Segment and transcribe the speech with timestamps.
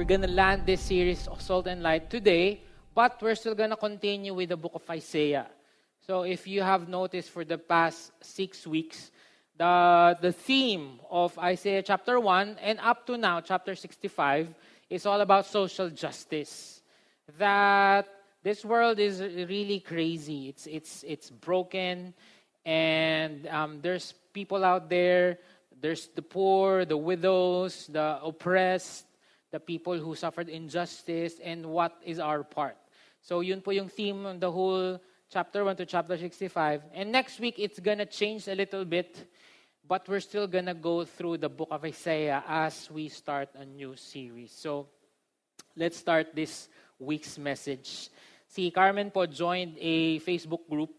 [0.00, 2.62] we're gonna land this series of Salt and Light today,
[2.94, 5.46] but we're still gonna continue with the book of Isaiah.
[6.06, 9.10] So if you have noticed for the past six weeks,
[9.58, 14.54] the, the theme of Isaiah chapter 1 and up to now, chapter 65,
[14.88, 16.80] is all about social justice.
[17.36, 18.08] That
[18.42, 20.48] this world is really crazy.
[20.48, 22.14] It's, it's, it's broken,
[22.64, 25.36] and um, there's people out there,
[25.78, 29.04] there's the poor, the widows, the oppressed,
[29.50, 32.76] the people who suffered injustice, and what is our part.
[33.20, 36.82] So yun po yung theme of the whole chapter 1 to chapter 65.
[36.94, 39.28] And next week, it's gonna change a little bit,
[39.86, 43.96] but we're still gonna go through the book of Isaiah as we start a new
[43.96, 44.52] series.
[44.52, 44.88] So
[45.76, 48.10] let's start this week's message.
[48.50, 50.90] Si Carmen po joined a Facebook group.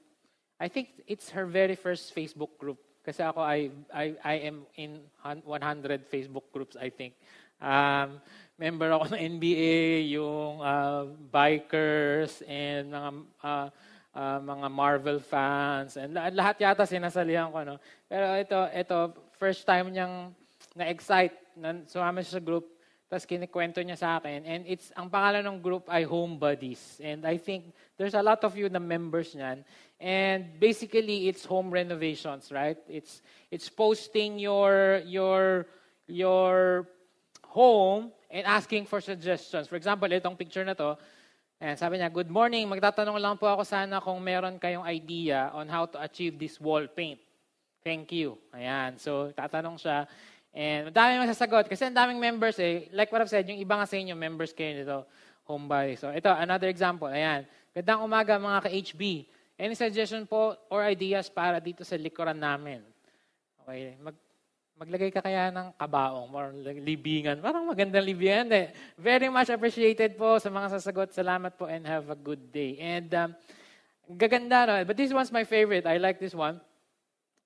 [0.59, 2.80] I think it's her very first Facebook group.
[3.03, 7.18] Kasi ako, I, I, I am in 100 Facebook groups, I think.
[7.59, 8.22] Um,
[8.62, 13.09] member ako ng NBA, yung uh, bikers, and mga,
[13.42, 13.68] uh,
[14.14, 17.66] uh, mga Marvel fans, and lahat yata sinasalihan ko.
[17.66, 17.81] No?
[18.06, 18.98] Pero ito, ito,
[19.42, 20.30] first time niyang
[20.78, 22.70] na-excite, na, sumama siya sa group,
[23.09, 24.45] tapos kinikwento niya sa akin.
[24.45, 27.02] And it's, ang pangalan ng group ay Home Buddies.
[27.03, 29.66] And I think there's a lot of you na members niyan.
[30.00, 32.80] And basically, it's home renovations, right?
[32.88, 33.20] It's,
[33.52, 35.68] it's posting your, your,
[36.08, 36.88] your
[37.52, 39.68] home and asking for suggestions.
[39.68, 40.96] For example, itong picture na to,
[41.60, 45.68] and sabi niya, Good morning, magtatanong lang po ako sana kung meron kayong idea on
[45.68, 47.20] how to achieve this wall paint.
[47.84, 48.40] Thank you.
[48.56, 48.96] Ayan.
[48.98, 50.08] So, tatanong siya.
[50.54, 51.66] And madami masasagot.
[51.68, 52.88] Kasi ang daming members eh.
[52.94, 54.98] Like what I've said, yung iba nga sa inyo, members kayo nito,
[55.50, 55.98] homebody.
[55.98, 57.09] So, ito, another example.
[57.09, 57.44] Ayan.
[57.74, 59.02] Gandang umaga mga ka-HB.
[59.58, 62.86] Any suggestion po or ideas para dito sa likuran namin?
[63.66, 63.97] Okay.
[63.97, 64.16] Mag,
[64.81, 67.38] Maglagay ka kaya ng kabaong or libingan.
[67.38, 68.50] Parang magandang libingan.
[68.50, 68.74] Eh.
[68.97, 71.14] Very much appreciated po sa mga sasagot.
[71.14, 72.81] Salamat po and have a good day.
[72.81, 73.30] And um,
[74.18, 74.81] gaganda, no?
[74.81, 75.86] But this one's my favorite.
[75.86, 76.58] I like this one.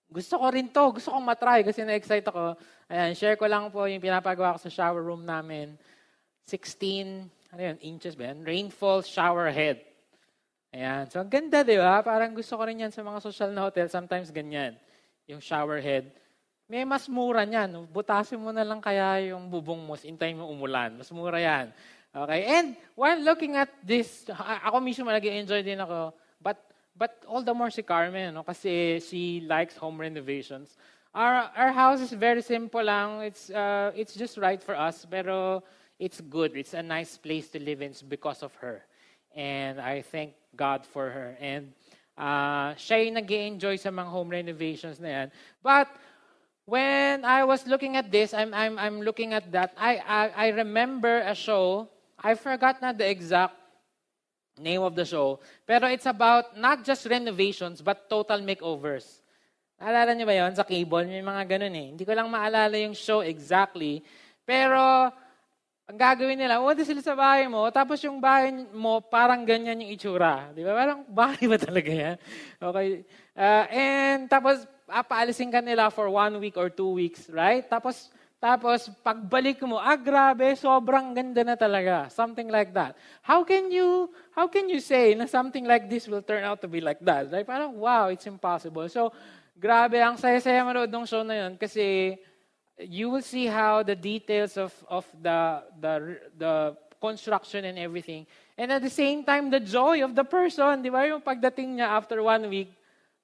[0.08, 0.96] Gusto ko rin to.
[0.96, 2.56] Gusto kong matry kasi na-excite ako.
[2.88, 5.76] Ayan, share ko lang po yung pinapagawa ko sa shower room namin.
[6.48, 8.48] 16, ano yun, inches ba yan?
[8.48, 9.84] Rainfall shower head.
[10.72, 11.04] Ayan.
[11.12, 12.00] So, ang ganda, di ba?
[12.00, 13.92] Parang gusto ko rin yan sa mga social na hotel.
[13.92, 14.80] Sometimes ganyan.
[15.28, 16.16] Yung shower head.
[16.66, 17.86] May mas mura niyan.
[17.94, 20.98] Butasin mo na lang kaya yung bubong mo, intay mo umulan.
[20.98, 21.70] Mas mura yan.
[22.10, 22.42] Okay?
[22.48, 24.26] And while looking at this,
[24.66, 26.16] ako mismo nag-enjoy din ako.
[26.42, 26.58] But
[26.98, 28.42] but all the more si Carmen, no?
[28.42, 30.74] kasi she likes home renovations.
[31.14, 33.22] Our our house is very simple lang.
[33.22, 35.62] It's uh, it's just right for us, pero
[36.02, 36.58] it's good.
[36.58, 38.82] It's a nice place to live in because of her.
[39.36, 41.38] And I thank God for her.
[41.38, 41.72] And
[42.18, 45.28] uh, siya yung nag enjoy sa mga home renovations na yan.
[45.62, 45.92] But
[46.66, 50.48] when I was looking at this, I'm, I'm, I'm looking at that, I, I, I
[50.50, 51.88] remember a show,
[52.20, 53.54] I forgot not the exact
[54.58, 59.22] name of the show, pero it's about not just renovations, but total makeovers.
[59.78, 61.06] Naalala niyo ba yon sa cable?
[61.06, 61.88] May mga ganun eh.
[61.92, 64.00] Hindi ko lang maalala yung show exactly.
[64.48, 64.80] Pero,
[65.86, 69.92] ang gagawin nila, uwada sila sa bahay mo, tapos yung bahay mo, parang ganyan yung
[69.92, 70.50] itsura.
[70.56, 70.72] Di ba?
[70.72, 72.18] Parang bahay ba talaga yan?
[72.58, 73.04] Okay.
[73.36, 77.66] Uh, and tapos, papaalisin ka nila for one week or two weeks, right?
[77.66, 82.06] Tapos, tapos pagbalik mo, ah grabe, sobrang ganda na talaga.
[82.14, 82.94] Something like that.
[83.26, 86.70] How can you how can you say na something like this will turn out to
[86.70, 87.34] be like that?
[87.34, 88.86] Like parang wow, it's impossible.
[88.86, 89.10] So,
[89.58, 92.20] grabe ang saya-saya manood ng show na 'yon kasi
[92.78, 95.94] you will see how the details of of the the
[96.38, 96.54] the
[97.02, 98.30] construction and everything.
[98.58, 101.06] And at the same time, the joy of the person, di ba?
[101.10, 102.72] Yung pagdating niya after one week,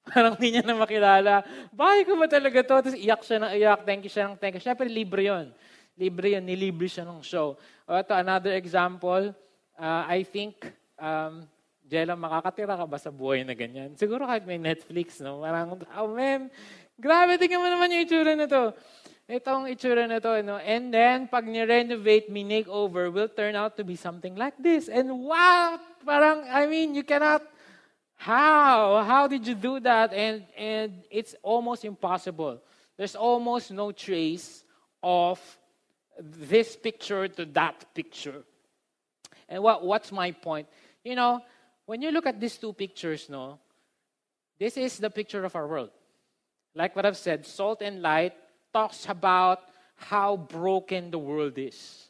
[0.02, 1.46] Parang hindi niya na makilala.
[1.70, 2.74] Bahay ko ba talaga to?
[2.82, 4.62] Tapos iyak siya ng iyak, thank you siya ng thank you.
[4.62, 5.46] Siyempre, libre yun.
[5.94, 7.54] Libre yun, nilibre siya ng show.
[7.86, 9.30] O ito, another example.
[9.78, 10.58] Uh, I think,
[10.98, 11.46] um,
[11.86, 13.94] Jella, makakatira ka ba sa buhay na ganyan?
[13.94, 15.44] Siguro kahit may Netflix, no?
[15.44, 16.50] Parang, oh man,
[16.98, 18.72] grabe, tingnan mo naman yung itsura na to.
[19.28, 20.58] Itong itsura na to, no?
[20.58, 24.90] And then, pag ni-renovate, make over, will turn out to be something like this.
[24.90, 25.78] And wow!
[26.02, 27.44] Parang, I mean, you cannot
[28.22, 29.02] how?
[29.02, 30.12] How did you do that?
[30.12, 32.62] And, and it's almost impossible.
[32.96, 34.62] There's almost no trace
[35.02, 35.40] of
[36.20, 38.44] this picture to that picture.
[39.48, 40.68] And what, what's my point?
[41.02, 41.40] You know,
[41.86, 43.58] when you look at these two pictures, no,
[44.56, 45.90] this is the picture of our world.
[46.76, 48.34] Like what I've said, salt and light
[48.72, 49.62] talks about
[49.96, 52.08] how broken the world is.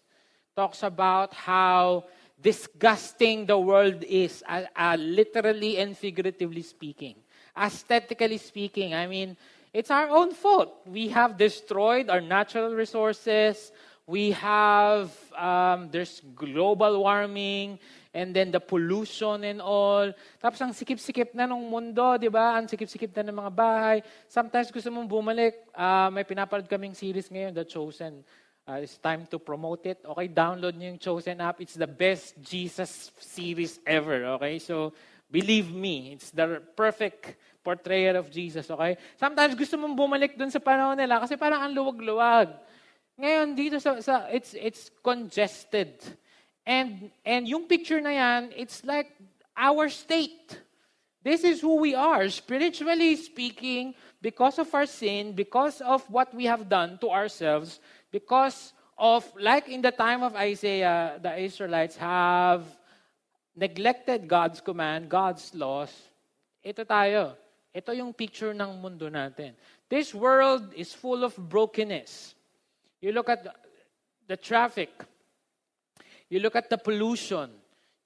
[0.55, 2.05] Talks about how
[2.43, 7.15] disgusting the world is, uh, uh, literally and figuratively speaking.
[7.57, 9.37] Aesthetically speaking, I mean,
[9.73, 10.83] it's our own fault.
[10.85, 13.71] We have destroyed our natural resources.
[14.05, 17.79] We have, um, there's global warming,
[18.13, 20.13] and then the pollution and all.
[20.43, 22.61] Tapos ang sikip-sikip na ng mundo, di ba?
[22.61, 23.99] Ang sikip-sikip na ng mga bahay.
[24.29, 25.65] Sometimes gusto mong bumalik.
[25.73, 28.21] Uh, may pinapanood kaming series ngayon, The Chosen.
[28.63, 29.99] Uh, it's time to promote it.
[30.07, 31.59] Okay, download niyo yung Chosen app.
[31.59, 34.39] It's the best Jesus series ever.
[34.39, 34.95] Okay, so
[35.27, 38.71] believe me, it's the perfect portrayal of Jesus.
[38.71, 38.95] Okay?
[39.19, 42.55] Sometimes gusto mong bumalik dun sa panahon nila kasi parang ang luwag-luwag.
[43.19, 45.99] Ngayon, dito sa, sa it's, it's congested.
[46.63, 49.11] And, and yung picture na yan, it's like
[49.59, 50.59] our state.
[51.23, 56.47] This is who we are, spiritually speaking, because of our sin, because of what we
[56.47, 57.79] have done to ourselves,
[58.13, 62.63] because of, like in the time of Isaiah, the Israelites have
[63.57, 65.91] neglected God's command, God's laws.
[66.63, 67.35] Ito tayo.
[67.75, 69.57] Ito yung picture ng mundo natin.
[69.89, 72.37] This world is full of brokenness.
[73.01, 73.49] You look at
[74.29, 74.93] the traffic.
[76.29, 77.51] You look at the pollution.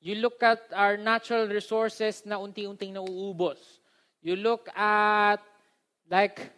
[0.01, 3.59] You look at our natural resources na unti-unting nauubos.
[4.23, 5.43] You look at,
[6.11, 6.51] like,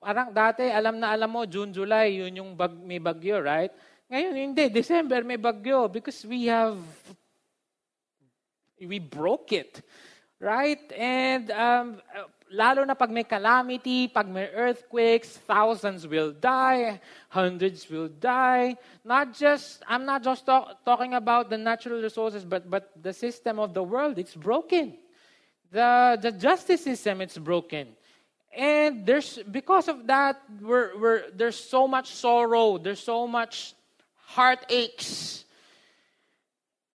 [0.00, 3.72] parang dati, alam na alam mo, June, July, yun yung bag, may bagyo, right?
[4.06, 4.64] Ngayon, hindi.
[4.70, 6.78] December, may bagyo because we have,
[8.78, 9.82] we broke it.
[10.36, 10.92] Right?
[10.92, 11.96] And um,
[12.52, 18.76] lalo na pag may calamity, pag may earthquakes, thousands will die, hundreds will die.
[19.04, 23.58] Not just, I'm not just talk, talking about the natural resources, but, but the system
[23.58, 24.98] of the world, it's broken.
[25.72, 27.96] The, the justice system, it's broken.
[28.56, 33.76] And there's, because of that, we're, we're, there's so much sorrow, there's so much
[34.32, 35.44] heartaches.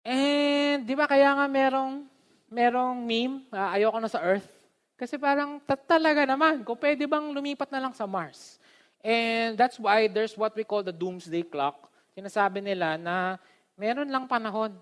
[0.01, 2.09] And, di ba kaya nga merong,
[2.49, 4.49] merong meme, uh, ayoko na sa earth,
[4.97, 8.57] kasi parang talaga naman, kung pwede bang lumipat na lang sa Mars.
[9.05, 11.93] And that's why there's what we call the doomsday clock.
[12.17, 13.37] Sinasabi nila na
[13.77, 14.77] meron lang panahon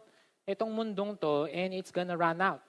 [0.46, 2.62] itong mundong to and it's gonna run out.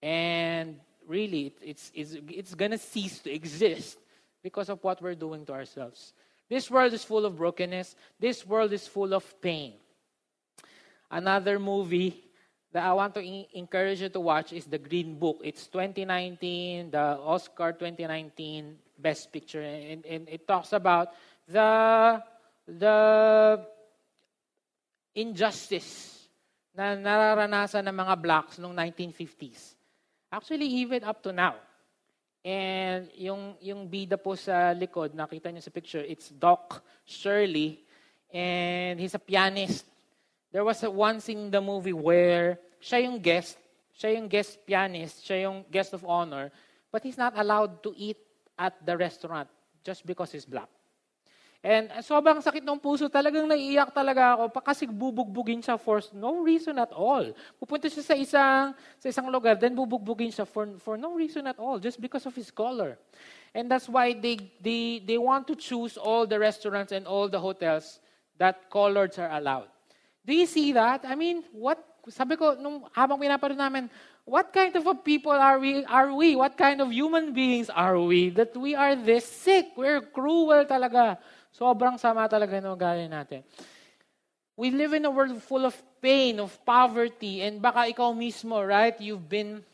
[0.00, 0.76] And
[1.12, 3.98] really, it's, it's, it's gonna cease to exist
[4.42, 6.14] because of what we're doing to ourselves.
[6.48, 7.94] This world is full of brokenness.
[8.18, 9.74] This world is full of pain.
[11.10, 12.24] Another movie
[12.72, 13.22] that I want to
[13.56, 15.40] encourage you to watch is The Green Book.
[15.44, 21.12] It's 2019, the Oscar 2019 Best Picture, and, and it talks about
[21.46, 22.22] the
[22.66, 23.60] the
[25.14, 26.28] injustice
[26.72, 29.81] na nararanasan ng mga blacks noong 1950s.
[30.32, 31.60] Actually, even up to now.
[32.42, 37.84] And yung, yung bida po sa likod, nakita niyo sa picture, it's Doc Shirley.
[38.32, 39.92] And he's a pianist
[40.52, 43.56] there was a one scene in the movie where siya yung guest,
[43.98, 46.52] siya yung guest pianist, siya yung guest of honor,
[46.92, 48.20] but he's not allowed to eat
[48.58, 49.48] at the restaurant
[49.82, 50.68] just because he's black.
[51.62, 56.74] And sobrang sakit ng puso, talagang naiiyak talaga ako kasi bubugbugin siya for no reason
[56.74, 57.22] at all.
[57.54, 61.62] Pupunta siya sa isang, sa isang lugar, then bubugbugin siya for, for no reason at
[61.62, 62.98] all, just because of his color.
[63.54, 67.38] And that's why they, they, they want to choose all the restaurants and all the
[67.38, 68.02] hotels
[68.42, 69.70] that coloreds are allowed.
[70.26, 71.06] Do you see that?
[71.06, 71.78] I mean, what,
[72.10, 73.86] sabi ko, nung habang pinapanood namin,
[74.26, 76.34] what kind of a people are we, are we?
[76.34, 79.78] What kind of human beings are we that we are this sick?
[79.78, 81.18] We're cruel talaga.
[81.52, 83.44] Sobrang sama talaga ng ugali natin.
[84.56, 88.96] We live in a world full of pain, of poverty, and baka ikaw mismo, right?
[89.00, 89.64] You've been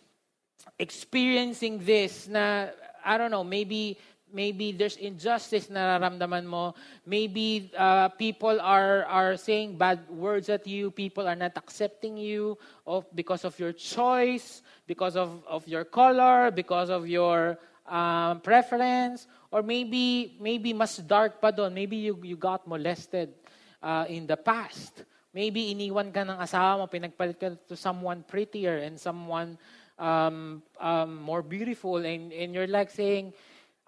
[0.78, 2.70] experiencing this na,
[3.02, 3.98] I don't know, maybe
[4.32, 6.74] maybe there's injustice na nararamdaman mo.
[7.06, 10.90] Maybe uh, people are, are saying bad words at you.
[10.90, 16.50] People are not accepting you of, because of your choice, because of, of your color,
[16.50, 17.58] because of your
[17.88, 19.26] um, preference.
[19.50, 21.72] Or maybe, maybe mas dark pa doon.
[21.72, 23.32] Maybe you, you got molested
[23.80, 25.02] uh, in the past.
[25.32, 29.56] Maybe iniwan ka ng asawa mo, pinagpalit ka to someone prettier and someone
[29.96, 31.96] um, um, more beautiful.
[31.96, 33.32] And, and you're like saying,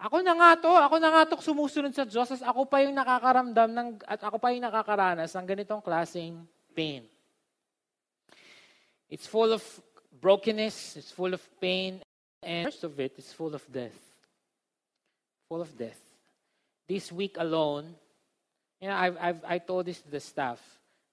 [0.01, 2.97] Ako na nga to, ako na nga to sumusunod sa Diyos, at ako pa yung
[2.97, 6.41] nakakaramdam ng, at ako pa yung nakakaranas ng ganitong klaseng
[6.73, 7.05] pain.
[9.13, 9.61] It's full of
[10.09, 12.01] brokenness, it's full of pain,
[12.43, 13.97] and most of it is full of death.
[15.49, 15.99] Full of death.
[16.87, 17.95] This week alone,
[18.79, 20.59] you know, I've, I've, I told this to the staff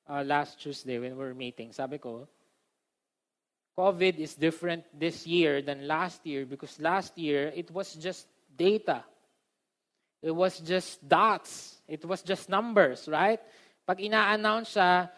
[0.09, 1.73] uh, last Tuesday when we were meeting.
[1.73, 2.27] Sabi ko,
[3.79, 9.05] COVID is different this year than last year because last year it was just data.
[10.23, 11.79] It was just dots.
[11.87, 13.39] It was just numbers, right?
[13.87, 15.09] Pag ina-announce siya,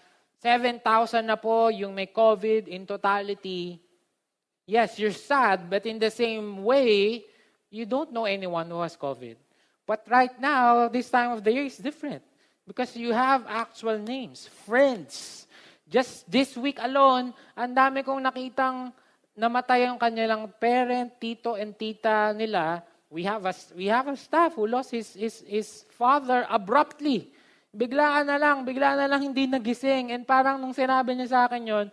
[0.45, 3.81] 7,000 na po yung may COVID in totality.
[4.71, 7.27] Yes, you're sad, but in the same way,
[7.75, 9.35] you don't know anyone who has COVID.
[9.83, 12.23] But right now, this time of the year is different.
[12.63, 15.51] Because you have actual names, friends.
[15.91, 18.95] Just this week alone, ang dami kong nakitang
[19.35, 22.87] namatay ang kanilang parent, tito, and tita nila.
[23.11, 27.27] We have a, we have a staff who lost his, his, his father abruptly.
[27.75, 30.15] Biglaan na lang, biglaan na lang hindi nagising.
[30.15, 31.87] And parang nung sinabi niya sa akin yon,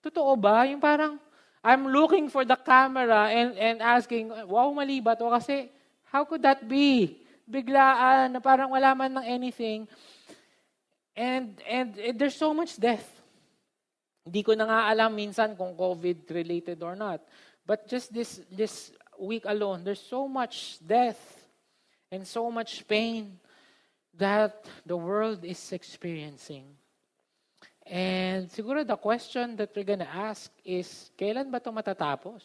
[0.00, 0.64] totoo ba?
[0.64, 1.20] Yung parang,
[1.64, 5.32] I'm looking for the camera and, and asking, wow, mali ba to?
[5.32, 5.72] Kasi,
[6.12, 7.16] how could that be?
[7.48, 9.88] Biglaan, na parang wala man ng anything.
[11.16, 13.08] And, and, and there's so much death.
[14.28, 17.24] Hindi ko na nga alam minsan kung COVID-related or not.
[17.64, 21.48] But just this, this week alone, there's so much death
[22.12, 23.40] and so much pain
[24.16, 26.76] that the world is experiencing.
[27.84, 32.40] And siguro the question that we're gonna ask is, kailan ba ito matatapos?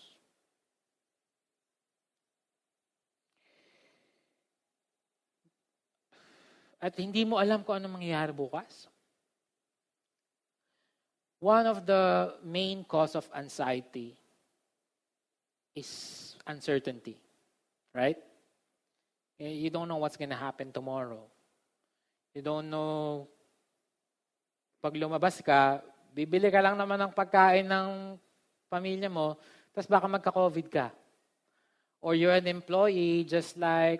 [6.79, 8.87] At hindi mo alam kung ano mangyayari bukas?
[11.39, 14.15] One of the main cause of anxiety
[15.75, 17.15] is uncertainty,
[17.95, 18.19] right?
[19.39, 21.23] Eh, you don't know what's going to happen tomorrow.
[22.35, 23.27] You don't know,
[24.79, 25.83] pag lumabas ka,
[26.15, 28.15] bibili ka lang naman ng pagkain ng
[28.71, 29.35] pamilya mo,
[29.75, 30.87] tapos baka magka-COVID ka.
[31.99, 33.99] Or you're an employee just like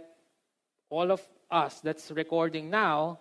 [0.87, 1.21] all of
[1.51, 3.19] us that's recording now,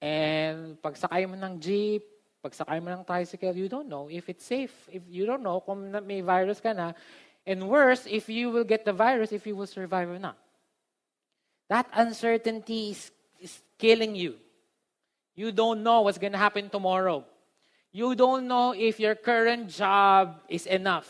[0.00, 2.04] and pagsakay mo ng jeep,
[2.40, 4.72] Pagsakay mo ng tricycle, you don't know if it's safe.
[4.88, 6.96] If you don't know kung may virus ka na.
[7.44, 10.40] And worse, if you will get the virus, if you will survive or not.
[11.68, 14.40] That uncertainty is, is killing you.
[15.34, 17.24] You don't know what's going to happen tomorrow.
[17.92, 21.08] You don't know if your current job is enough.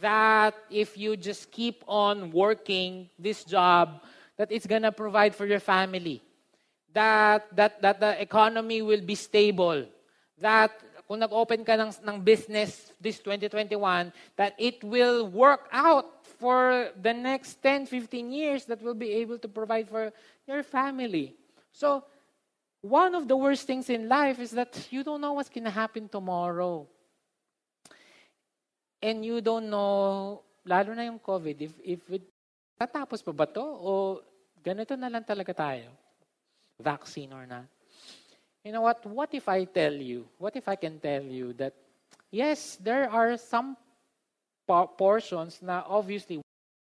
[0.00, 4.02] That if you just keep on working this job,
[4.36, 6.22] that it's going to provide for your family.
[6.92, 9.86] That, that, that the economy will be stable
[10.38, 10.72] that
[11.06, 17.12] kung nag-open ka ng, ng business this 2021, that it will work out for the
[17.12, 20.12] next 10, 15 years that will be able to provide for
[20.48, 21.36] your family.
[21.72, 22.04] So,
[22.84, 25.72] one of the worst things in life is that you don't know what's going to
[25.72, 26.84] happen tomorrow.
[29.00, 32.24] And you don't know, lalo na yung COVID, if, if it,
[32.76, 33.64] tatapos pa ba to?
[33.64, 34.20] O
[34.60, 35.88] ganito na lang talaga tayo?
[36.76, 37.64] Vaccine or not?
[38.64, 39.04] you know what?
[39.06, 41.74] What if I tell you, what if I can tell you that,
[42.30, 43.76] yes, there are some
[44.66, 46.40] portions now, obviously,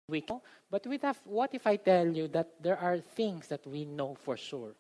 [0.08, 3.68] we know, but with have, what if I tell you that there are things that
[3.68, 4.72] we know for sure?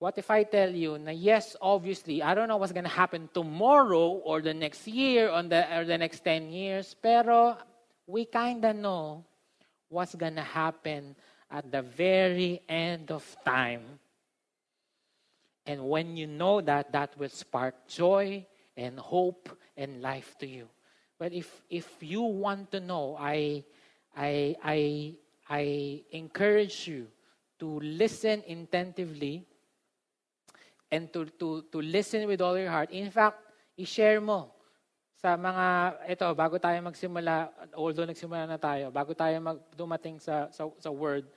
[0.00, 3.28] What if I tell you, na yes, obviously, I don't know what's going to happen
[3.34, 7.58] tomorrow or the next year or the, or the next 10 years, pero
[8.06, 9.24] we kind of know
[9.92, 11.14] what's going to happen
[11.50, 14.00] at the very end of time
[15.66, 18.44] and when you know that, that will spark joy
[18.76, 20.66] and hope and life to you.
[21.18, 23.64] But if, if you want to know, I,
[24.16, 25.14] I, I,
[25.48, 27.08] I encourage you
[27.60, 29.46] to listen intentively
[30.90, 32.90] and to, to, to listen with all your heart.
[32.90, 33.38] In fact,
[33.78, 34.50] i-share mo
[35.20, 40.48] sa mga, ito, bago tayo magsimula, although nagsimula na tayo, bago tayo mag, dumating sa,
[40.50, 41.28] sa, sa word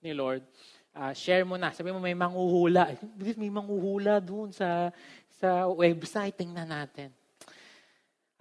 [0.00, 0.46] ni Lord,
[0.94, 1.74] uh, share mo na.
[1.74, 2.94] Sabi mo may manghuhula.
[3.18, 4.94] May manghuhula doon sa,
[5.42, 6.38] sa website.
[6.38, 7.10] Tingnan natin.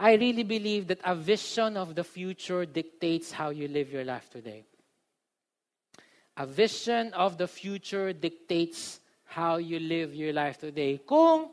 [0.02, 4.30] I really believe that a vision of the future dictates how you live your life
[4.30, 4.66] today.
[6.38, 9.01] A vision of the future dictates
[9.32, 11.00] how you live your life today.
[11.08, 11.50] Kung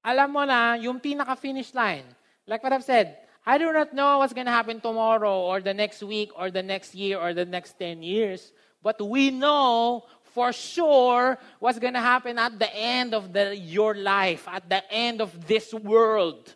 [0.00, 2.06] alam mo na yung pinaka-finish line,
[2.46, 5.74] like what I've said, I do not know what's going to happen tomorrow or the
[5.74, 8.52] next week or the next year or the next 10 years,
[8.82, 13.94] but we know for sure what's going to happen at the end of the, your
[13.94, 16.54] life, at the end of this world.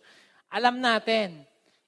[0.53, 1.43] Alam natin.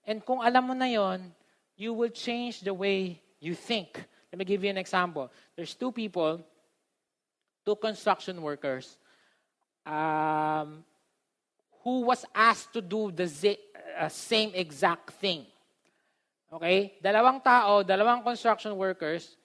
[0.06, 1.30] And kung alam mo na yon,
[1.76, 4.02] you will change the way you think.
[4.32, 5.30] Let me give you an example.
[5.54, 6.42] There's two people,
[7.66, 8.96] two construction workers,
[9.85, 10.85] um,
[11.82, 13.26] who was asked to do the
[13.99, 15.44] uh, same exact thing.
[16.52, 16.94] Okay?
[17.02, 19.37] Dalawang tao, dalawang construction workers,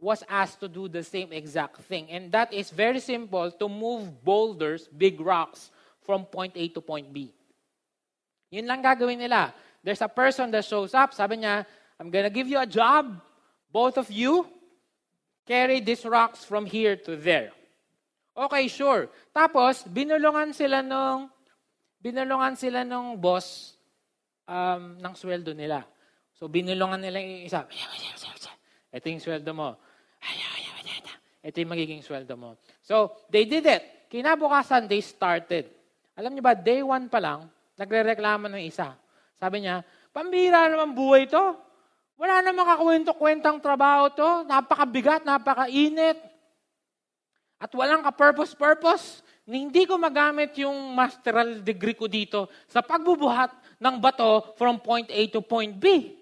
[0.00, 2.10] was asked to do the same exact thing.
[2.10, 5.70] And that is very simple to move boulders, big rocks,
[6.02, 7.34] from point A to point B.
[8.50, 9.54] Yun lang gagawin nila.
[9.82, 11.66] There's a person that shows up, sabi niya,
[11.98, 13.20] I'm gonna give you a job.
[13.70, 14.46] Both of you,
[15.46, 17.50] carry these rocks from here to there.
[18.38, 19.10] Okay, sure.
[19.34, 21.26] Tapos, binulungan sila nung,
[21.98, 23.74] binulungan sila nung boss
[24.46, 25.82] um, ng sweldo nila.
[26.38, 27.66] So, binulungan nila yung isa.
[28.94, 29.74] Ito yung sweldo mo.
[31.42, 32.54] Ito yung magiging sweldo mo.
[32.78, 34.06] So, they did it.
[34.06, 35.66] Kinabukasan, they started.
[36.14, 38.94] Alam niyo ba, day one pa lang, nagre-reklamo ng isa.
[39.34, 39.82] Sabi niya,
[40.14, 41.58] pambira naman buhay to.
[42.14, 44.46] Wala naman kakwento-kwentang trabaho to.
[44.46, 46.27] Napakabigat, napakainit.
[47.58, 49.26] At walang ka-purpose-purpose.
[49.42, 53.50] Hindi ko magamit yung masteral degree ko dito sa pagbubuhat
[53.82, 56.14] ng bato from point A to point B.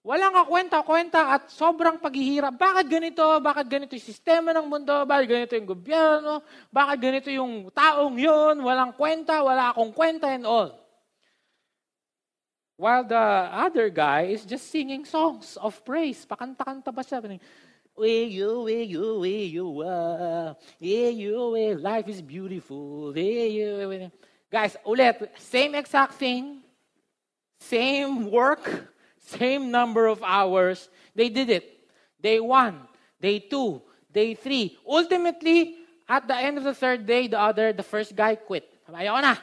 [0.00, 2.56] Walang kakwenta-kwenta at sobrang paghihirap.
[2.56, 3.20] Bakit ganito?
[3.20, 4.96] Bakit ganito yung sistema ng mundo?
[5.04, 6.40] Bakit ganito yung gobyerno?
[6.72, 8.64] Bakit ganito yung taong yun?
[8.64, 10.72] Walang kwenta, wala akong kwenta and all.
[12.80, 16.24] While the other guy is just singing songs of praise.
[16.24, 17.20] Pakanta-kanta ba siya?
[18.00, 20.56] Where you, where you, where you are.
[20.80, 23.12] Where you, where life is beautiful.
[23.12, 24.08] Where you, where...
[24.48, 26.64] Guys, ulit, same exact thing.
[27.60, 28.64] Same work
[29.38, 31.64] same number of hours, they did it.
[32.20, 32.88] Day one,
[33.20, 33.80] day two,
[34.12, 34.76] day three.
[34.86, 35.76] Ultimately,
[36.08, 38.66] at the end of the third day, the other, the first guy quit.
[38.90, 39.38] Ayaw na.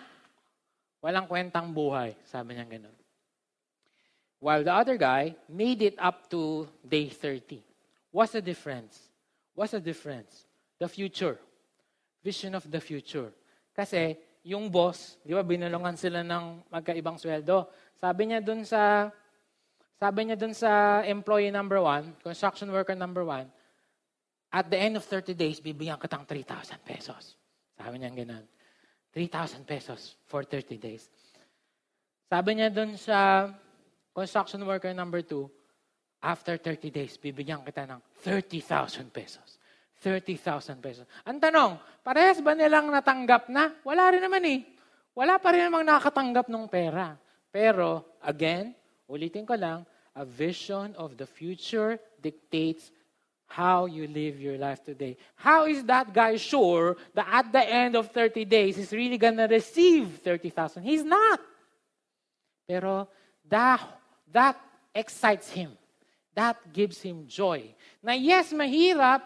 [0.99, 2.19] Walang kwentang buhay.
[2.27, 2.91] Sabi niya ganun.
[4.43, 7.63] While the other guy made it up to day 30.
[8.17, 8.97] What's the difference?
[9.53, 10.49] What's the difference?
[10.81, 11.37] The future.
[12.25, 13.29] Vision of the future.
[13.77, 17.69] Kasi yung boss, di ba, binulungan sila ng magkaibang sweldo.
[18.01, 19.13] Sabi niya dun sa
[20.01, 23.45] sabi niya dun sa employee number one, construction worker number one,
[24.49, 27.37] at the end of 30 days, bibigyan kitang 3,000 pesos.
[27.77, 28.45] Sabi niya ganun.
[29.13, 31.05] 3,000 pesos for 30 days.
[32.33, 33.49] Sabi niya dun sa
[34.09, 35.53] construction worker number two,
[36.23, 39.59] after 30 days, bibigyan kita ng 30,000 pesos.
[40.01, 41.05] 30,000 pesos.
[41.25, 43.73] Ang tanong, parehas ba nilang natanggap na?
[43.81, 44.61] Wala rin naman eh.
[45.17, 47.17] Wala pa rin namang nakatanggap ng pera.
[47.49, 52.91] Pero, again, Ulitin ko lang, a vision of the future dictates
[53.47, 55.15] how you live your life today.
[55.35, 59.47] How is that guy sure that at the end of 30 days, he's really gonna
[59.47, 60.83] receive 30,000?
[60.83, 61.39] He's not.
[62.67, 63.07] Pero
[63.47, 63.79] that,
[64.33, 64.59] that
[64.91, 65.71] excites him.
[66.37, 67.73] That gives him joy.
[68.05, 69.25] Na yes, mahirap.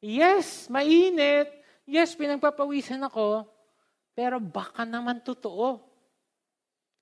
[0.00, 1.52] Yes, mainit.
[1.84, 3.44] Yes, pinagpapawisan ako.
[4.16, 5.76] Pero baka naman totoo.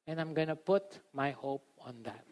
[0.02, 2.26] And I'm gonna put my hope on that.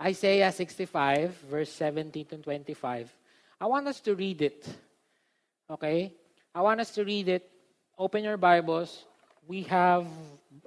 [0.00, 3.12] Isaiah 65, verse 17 to 25.
[3.60, 4.64] I want us to read it.
[5.68, 6.16] Okay?
[6.56, 7.44] I want us to read it.
[8.00, 9.04] Open your Bibles.
[9.44, 10.08] We have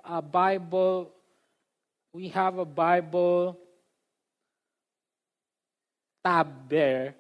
[0.06, 1.10] a Bible.
[2.14, 3.58] We have a Bible
[6.24, 7.14] tab there.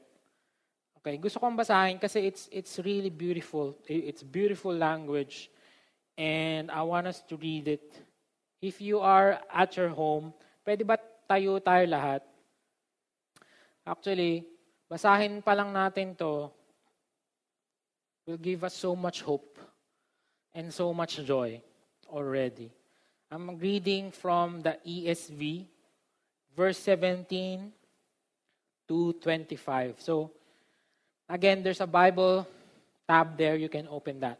[1.03, 3.75] Okay, gusto kong basahin kasi it's it's really beautiful.
[3.85, 5.51] It's beautiful language
[6.15, 7.91] and I want us to read it
[8.63, 10.31] if you are at your home,
[10.63, 10.95] pwede ba
[11.27, 12.23] tayo tayo lahat?
[13.83, 14.47] Actually,
[14.87, 16.47] basahin pa lang natin to
[18.23, 19.59] will give us so much hope
[20.55, 21.59] and so much joy
[22.07, 22.71] already.
[23.27, 25.67] I'm reading from the ESV,
[26.55, 27.82] verse 17
[28.87, 29.95] to 25.
[29.99, 30.31] So,
[31.29, 32.47] again, there's a Bible
[33.07, 33.55] tab there.
[33.55, 34.39] You can open that.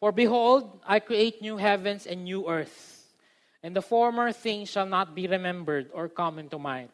[0.00, 2.94] For behold, I create new heavens and new earth
[3.64, 6.90] and the former things shall not be remembered or come into mind.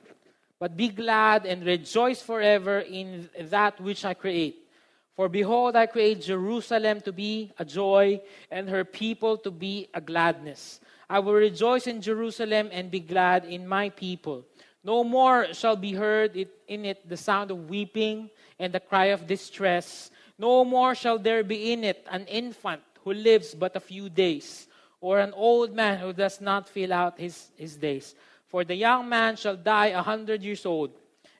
[0.60, 4.68] But be glad and rejoice forever in that which I create.
[5.16, 8.22] For behold, I create Jerusalem to be a joy,
[8.52, 10.78] and her people to be a gladness.
[11.10, 14.46] I will rejoice in Jerusalem and be glad in my people.
[14.82, 19.26] No more shall be heard in it the sound of weeping and the cry of
[19.26, 20.10] distress.
[20.38, 24.68] No more shall there be in it an infant who lives but a few days
[25.00, 28.14] or an old man who does not fill out his, his days.
[28.46, 30.90] For the young man shall die a hundred years old,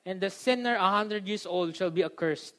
[0.05, 2.55] and the sinner a hundred years old shall be accursed.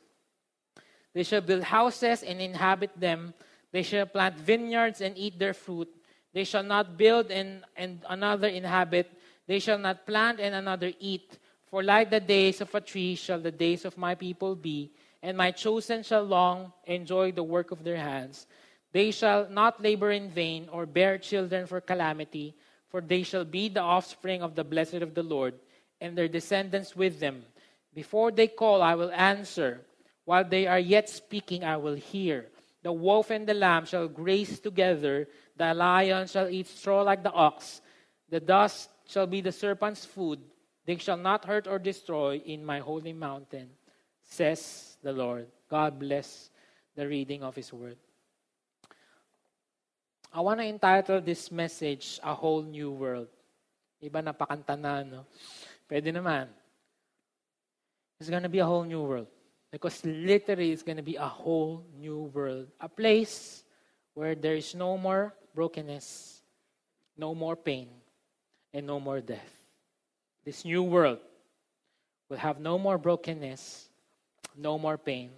[1.15, 3.35] They shall build houses and inhabit them.
[3.73, 5.89] They shall plant vineyards and eat their fruit.
[6.33, 9.11] They shall not build and, and another inhabit.
[9.53, 11.37] They shall not plant and another eat.
[11.69, 15.37] For like the days of a tree shall the days of my people be, and
[15.37, 18.47] my chosen shall long enjoy the work of their hands.
[18.93, 22.57] They shall not labor in vain or bear children for calamity,
[22.89, 25.53] for they shall be the offspring of the blessed of the Lord,
[26.01, 27.45] and their descendants with them.
[27.93, 29.85] Before they call, I will answer.
[30.25, 32.49] While they are yet speaking, I will hear.
[32.83, 35.29] The wolf and the lamb shall graze together.
[35.59, 37.83] The lion shall eat straw like the ox.
[38.31, 40.41] The dust shall be the serpent's food.
[40.89, 43.69] They shall not hurt or destroy in my holy mountain,
[44.25, 45.47] says the Lord.
[45.69, 46.51] God bless
[46.97, 47.97] the reading of his word.
[50.33, 53.29] I want to entitle this message, A Whole New World.
[54.03, 55.29] Iba na pakanta na, no?
[55.87, 56.49] Pwede naman.
[58.19, 59.29] It's gonna be a whole new world.
[59.73, 62.69] Because literally, it's going to be a whole new world.
[62.79, 63.65] A place
[64.13, 66.43] where there is no more brokenness,
[67.17, 67.89] no more pain,
[68.73, 69.67] and no more death.
[70.45, 71.19] This new world
[72.29, 73.89] will have no more brokenness,
[74.57, 75.31] no more pain,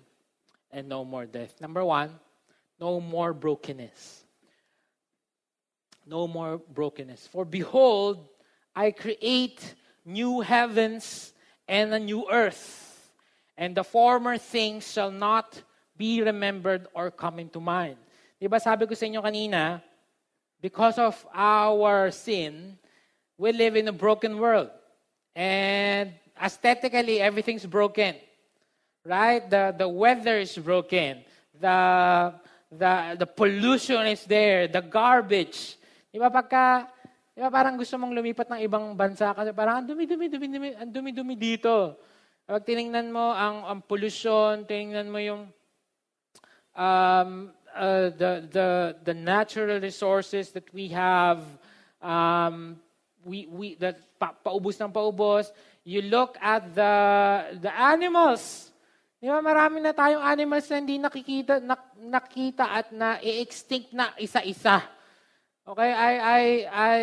[0.70, 1.60] and no more death.
[1.60, 2.10] Number one,
[2.80, 4.24] no more brokenness.
[6.06, 7.26] No more brokenness.
[7.28, 8.28] For behold,
[8.74, 11.32] I create new heavens
[11.66, 13.10] and a new earth,
[13.56, 15.62] and the former things shall not
[15.96, 17.96] be remembered or come into mind.
[18.40, 19.80] Di ba sabi ko sa inyo kanina,
[20.60, 22.76] because of our sin,
[23.38, 24.70] we live in a broken world.
[25.34, 28.14] And aesthetically, everything's broken.
[29.04, 29.42] Right?
[29.48, 31.24] The, the weather is broken.
[31.60, 32.32] The,
[32.70, 34.68] the, the pollution is there.
[34.68, 35.76] The garbage.
[36.12, 36.86] Di pagka,
[37.34, 41.34] di parang gusto mong lumipat ng ibang bansa kasi parang ang dumi-dumi, dumi-dumi, ang dumi-dumi
[41.34, 41.98] dito.
[42.46, 45.42] Pag tiningnan mo ang, ang pollution, tiningnan mo yung
[46.76, 48.68] um, uh, the, the,
[49.04, 51.42] the natural resources that we have,
[52.02, 52.78] um,
[53.24, 55.50] we, we, that pa, paubos ng paubos,
[55.82, 56.92] you look at the,
[57.60, 58.70] the animals.
[59.18, 64.84] Di ba, marami na tayong animals na hindi nakikita, nak, nakita at na-extinct na isa-isa.
[65.64, 66.96] Okay, I, I, I,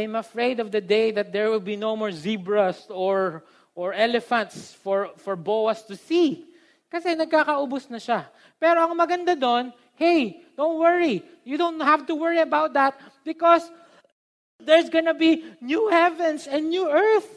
[0.00, 3.44] I'm afraid of the day that there will be no more zebras or,
[3.76, 6.48] or elephants for, for boas to see.
[6.88, 8.24] Kasi nagkakaubos na siya.
[8.56, 9.68] Pero ang maganda doon,
[10.00, 11.20] hey, don't worry.
[11.44, 13.68] You don't have to worry about that because
[14.60, 17.28] there's gonna be new heavens and new earth.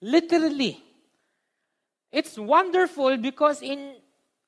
[0.00, 0.82] Literally.
[2.12, 3.96] It's wonderful because in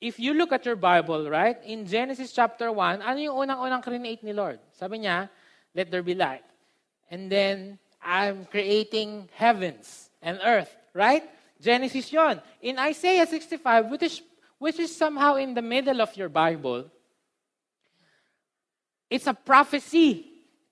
[0.01, 1.59] if you look at your Bible, right?
[1.65, 4.61] In Genesis chapter 1, ano yung unang-unang create ni Lord?
[4.71, 5.29] Sabi niya,
[5.75, 6.45] let there be light.
[7.11, 11.25] And then, I'm creating heavens and earth, right?
[11.61, 12.41] Genesis yon.
[12.63, 14.23] In Isaiah 65, which is,
[14.59, 16.87] which is somehow in the middle of your Bible,
[19.11, 20.28] it's a prophecy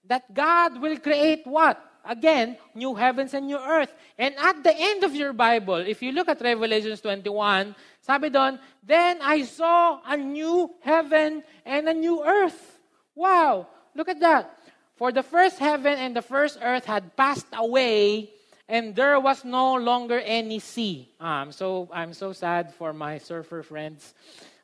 [0.09, 1.83] that God will create what?
[2.07, 3.93] Again, new heavens and new earth.
[4.17, 8.59] And at the end of your Bible, if you look at Revelation 21, sabi doon,
[8.83, 12.79] Then I saw a new heaven and a new earth.
[13.15, 13.67] Wow!
[13.95, 14.55] Look at that.
[14.95, 18.31] For the first heaven and the first earth had passed away,
[18.69, 21.11] and there was no longer any sea.
[21.21, 24.15] Ah, I'm so I'm so sad for my surfer friends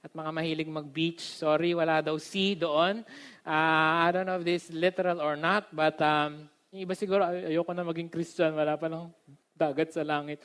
[0.02, 1.22] at mga mahilig mag-beach.
[1.22, 3.06] Sorry, wala daw sea doon.
[3.46, 7.22] Uh, I don't know if this is literal or not, but um, yung iba siguro,
[7.22, 9.14] ayoko na maging Christian, wala pa lang
[9.54, 10.42] dagat sa langit.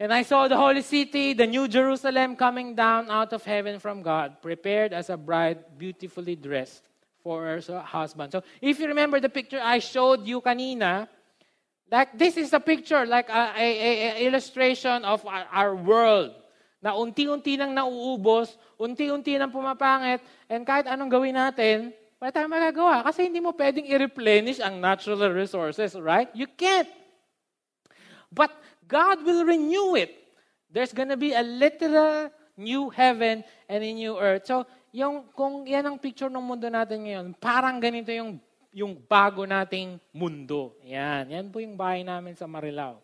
[0.00, 4.00] And I saw the holy city, the new Jerusalem, coming down out of heaven from
[4.00, 6.88] God, prepared as a bride, beautiful,ly dressed
[7.22, 8.32] for her husband.
[8.32, 11.06] So, if you remember the picture I showed you kanina,
[11.92, 16.32] like this is a picture, like a, a, a illustration of our, our world
[16.84, 20.20] na unti-unti nang nauubos, unti-unti nang pumapangit,
[20.52, 23.00] and kahit anong gawin natin, wala tayong magagawa.
[23.08, 26.28] Kasi hindi mo pwedeng i-replenish ang natural resources, right?
[26.36, 26.92] You can't.
[28.28, 28.52] But
[28.84, 30.12] God will renew it.
[30.68, 32.28] There's gonna be a literal
[32.60, 34.44] new heaven and a new earth.
[34.44, 38.36] So, yung, kung yan ang picture ng mundo natin ngayon, parang ganito yung,
[38.76, 40.76] yung bago nating mundo.
[40.84, 41.32] Yan.
[41.32, 43.03] Yan po yung bahay namin sa Marilao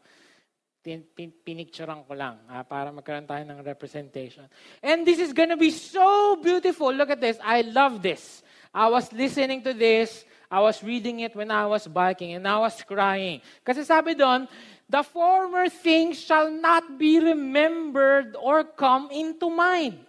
[0.82, 4.48] pin, pin, pinicturean ko lang ha, para magkaroon tayo ng representation.
[4.80, 6.92] And this is gonna be so beautiful.
[6.92, 7.36] Look at this.
[7.44, 8.42] I love this.
[8.72, 10.24] I was listening to this.
[10.50, 13.38] I was reading it when I was biking and I was crying.
[13.62, 14.50] Kasi sabi doon,
[14.90, 20.02] the former things shall not be remembered or come into mind.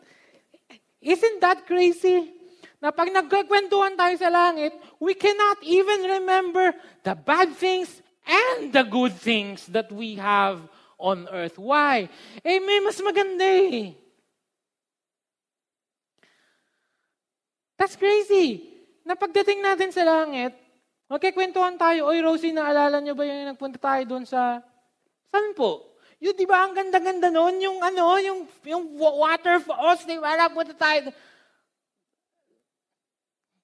[0.97, 2.33] Isn't that crazy?
[2.81, 6.73] Na pag nagkakwentuhan tayo sa langit, we cannot even remember
[7.05, 10.63] the bad things and the good things that we have
[10.95, 11.59] on earth.
[11.59, 12.07] Why?
[12.39, 13.91] Eh, may mas maganda eh.
[17.75, 18.71] That's crazy.
[19.03, 20.53] Na pagdating natin sa langit,
[21.09, 24.61] magkikwentuhan tayo, Oy, Rosie, naalala niyo ba yung nagpunta tayo doon sa...
[25.33, 25.97] Saan po?
[26.21, 31.09] Yung, di ba, ang ganda-ganda noon, yung ano, yung, yung waterfalls, di ba, napunta tayo.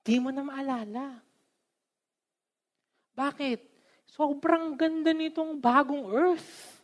[0.02, 1.22] Di mo na maalala.
[3.14, 3.67] Bakit?
[4.12, 6.82] Sobrang ganda nitong bagong earth.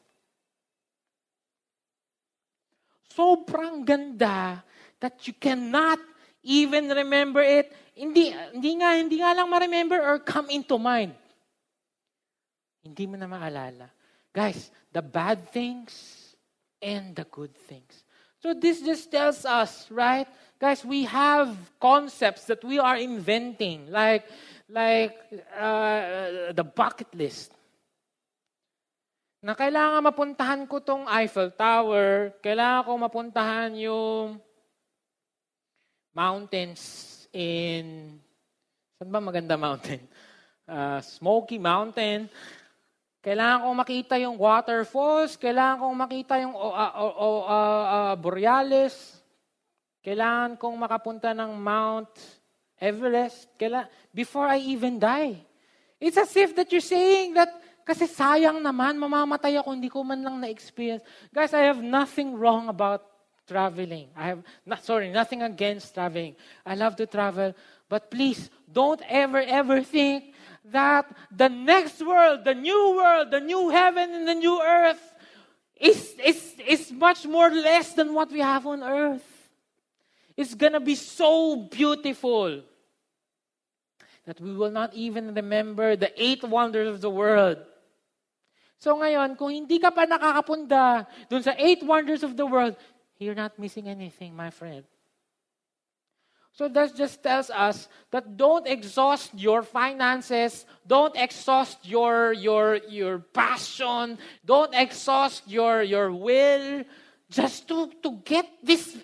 [3.14, 4.66] Sobrang ganda
[5.00, 6.02] that you cannot
[6.42, 7.70] even remember it.
[7.94, 11.14] Hindi, hindi nga, hindi nga lang ma-remember or come into mind.
[12.84, 13.88] Hindi mo na maalala.
[14.34, 16.20] Guys, the bad things
[16.82, 18.04] and the good things.
[18.44, 20.28] So this just tells us, right?
[20.60, 23.88] Guys, we have concepts that we are inventing.
[23.88, 24.28] Like,
[24.74, 25.14] like
[25.54, 27.54] uh, the bucket list.
[29.44, 34.40] na kailangan mapuntahan ko tong Eiffel Tower, kailangan ko mapuntahan yung
[36.16, 36.82] mountains
[37.36, 38.16] in,
[38.96, 40.00] saan ba maganda mountain?
[40.64, 42.32] Uh, Smoky Mountain.
[43.20, 49.20] Kailangan kong makita yung waterfalls, kailangan kong makita yung uh, uh, uh, uh, Borealis,
[50.00, 52.16] kailangan kong makapunta ng Mount
[52.80, 55.40] Everest, kailangan, before I even die.
[56.00, 57.50] It's as if that you're saying that
[57.84, 61.04] kasi sayang naman, mamamatay ako, hindi ko man lang na-experience.
[61.36, 63.04] Guys, I have nothing wrong about
[63.48, 64.08] traveling.
[64.16, 66.36] I have, not, sorry, nothing against traveling.
[66.66, 67.52] I love to travel.
[67.90, 70.34] But please, don't ever, ever think
[70.72, 75.04] that the next world, the new world, the new heaven and the new earth
[75.76, 79.33] is, is, is much more less than what we have on earth.
[80.36, 82.64] It's gonna be so beautiful
[84.26, 87.58] that we will not even remember the eight wonders of the world.
[88.80, 92.76] So ngayon, kung hindi ka pa nakakapunta dun sa eight wonders of the world,
[93.20, 94.84] you're not missing anything, my friend.
[96.54, 103.26] So that just tells us that don't exhaust your finances, don't exhaust your your your
[103.34, 106.86] passion, don't exhaust your your will
[107.34, 109.02] just to to get these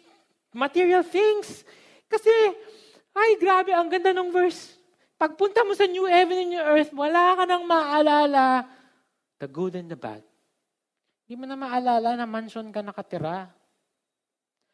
[0.53, 1.63] material things.
[2.09, 2.31] Kasi
[3.13, 4.77] ay grabe ang ganda ng verse.
[5.19, 8.63] Pagpunta mo sa new heaven and new earth, wala ka nang maalala
[9.39, 10.19] The good and the bad.
[11.23, 13.47] Hindi mo na maalala na mansion ka nakatira.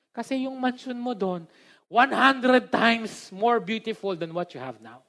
[0.10, 1.46] Kasi yung mansion mo doon,
[1.86, 5.06] 100 times more beautiful than what you have now.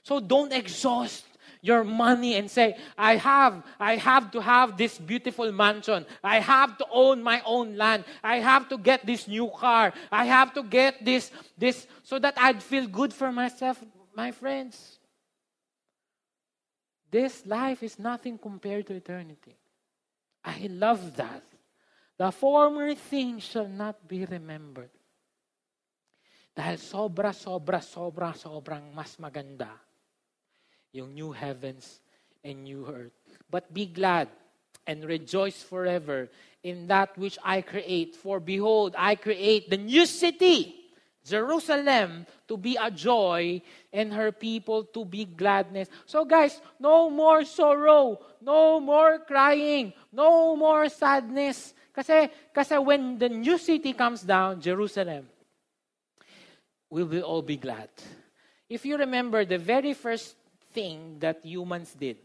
[0.00, 1.28] So don't exhaust
[1.66, 6.06] your money and say, I have, I have to have this beautiful mansion.
[6.22, 8.04] I have to own my own land.
[8.22, 9.92] I have to get this new car.
[10.10, 13.82] I have to get this, this, so that I'd feel good for myself,
[14.14, 14.98] my friends.
[17.10, 19.56] This life is nothing compared to eternity.
[20.44, 21.42] I love that.
[22.16, 24.90] The former things shall not be remembered.
[26.56, 29.85] Dahil sobra, sobra, sobra, sobrang mas maganda
[30.96, 32.00] yung new heavens
[32.42, 33.12] and new earth.
[33.50, 34.28] But be glad
[34.86, 36.28] and rejoice forever
[36.64, 38.16] in that which I create.
[38.16, 40.86] For behold, I create the new city
[41.26, 43.60] Jerusalem to be a joy
[43.92, 45.88] and her people to be gladness.
[46.06, 51.74] So guys, no more sorrow, no more crying, no more sadness.
[51.92, 55.26] Kasi, kasi when the new city comes down, Jerusalem,
[56.88, 57.90] we will all be glad.
[58.68, 60.36] If you remember, the very first
[60.76, 62.20] thing that humans did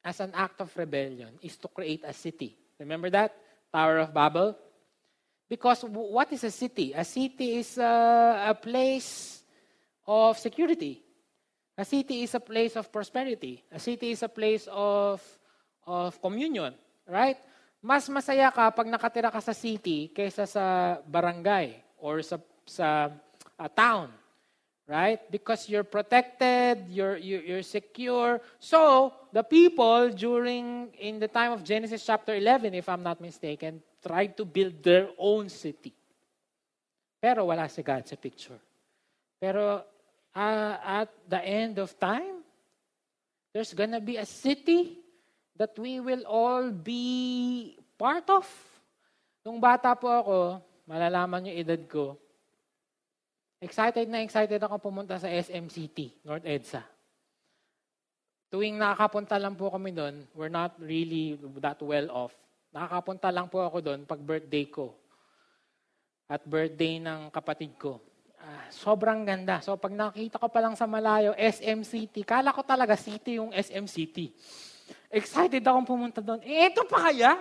[0.00, 2.56] as an act of rebellion is to create a city.
[2.80, 3.36] Remember that?
[3.68, 4.56] Tower of Babel?
[5.44, 6.96] Because what is a city?
[6.96, 9.44] A city is a, a place
[10.08, 11.04] of security.
[11.76, 13.60] A city is a place of prosperity.
[13.68, 15.20] A city is a place of,
[15.84, 16.72] of communion.
[17.04, 17.36] Right?
[17.84, 23.10] Mas masaya ka pag nakatira ka sa city kaysa sa barangay or sa, sa
[23.60, 24.08] uh, town.
[24.86, 25.20] Right?
[25.30, 28.40] Because you're protected, you're, you're secure.
[28.58, 33.80] So, the people during, in the time of Genesis chapter 11, if I'm not mistaken,
[34.04, 35.94] tried to build their own city.
[37.22, 38.58] Pero wala si God sa picture.
[39.38, 39.86] Pero
[40.34, 42.42] uh, at the end of time,
[43.54, 44.98] there's gonna be a city
[45.54, 48.48] that we will all be part of.
[49.46, 50.38] Nung bata po ako,
[50.90, 52.18] malalaman yung edad ko,
[53.62, 56.82] excited na excited ako pumunta sa SMCT, North EDSA.
[58.50, 62.34] Tuwing nakakapunta lang po kami doon, we're not really that well off.
[62.74, 64.92] Nakakapunta lang po ako doon pag birthday ko.
[66.26, 68.02] At birthday ng kapatid ko.
[68.42, 69.62] Uh, sobrang ganda.
[69.62, 73.54] So pag nakita ko pa lang sa malayo, SM City, kala ko talaga city yung
[73.54, 74.34] SM City.
[75.08, 76.42] Excited akong pumunta doon.
[76.42, 77.38] Eh, ito pa kaya?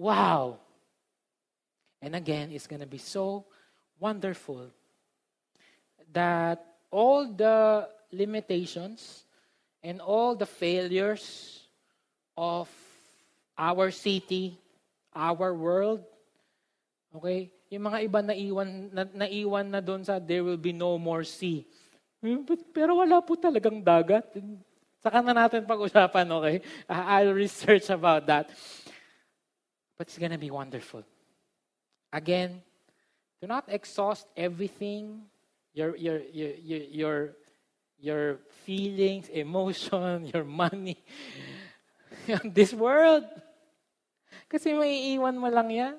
[0.00, 0.58] Wow!
[2.00, 3.44] And again, it's gonna be so
[4.00, 4.72] wonderful
[6.16, 9.28] that all the limitations
[9.84, 11.60] and all the failures
[12.32, 12.72] of
[13.52, 14.56] our city,
[15.12, 16.00] our world.
[17.12, 17.52] Okay?
[17.68, 21.68] Yung mga iba naiwan na, naiwan na doon sa there will be no more sea.
[22.24, 24.24] Hmm, pero wala po talagang dagat.
[25.04, 26.56] Saka na natin pag-usapan, okay?
[26.88, 28.48] I'll research about that.
[30.00, 31.04] But it's gonna be wonderful.
[32.08, 32.64] Again,
[33.40, 35.28] do not exhaust everything,
[35.76, 36.52] your, your, your,
[36.88, 37.18] your,
[38.00, 38.24] your,
[38.64, 40.96] feelings, emotion, your money,
[42.44, 43.24] this world.
[44.48, 45.94] Kasi may iwan mo lang yan.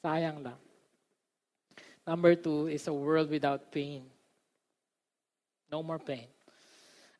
[0.00, 0.56] Sayang lang.
[2.08, 4.08] Number two is a world without pain.
[5.70, 6.26] No more pain.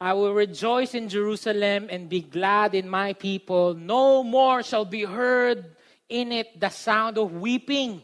[0.01, 3.75] I will rejoice in Jerusalem and be glad in my people.
[3.75, 5.77] No more shall be heard
[6.09, 8.01] in it the sound of weeping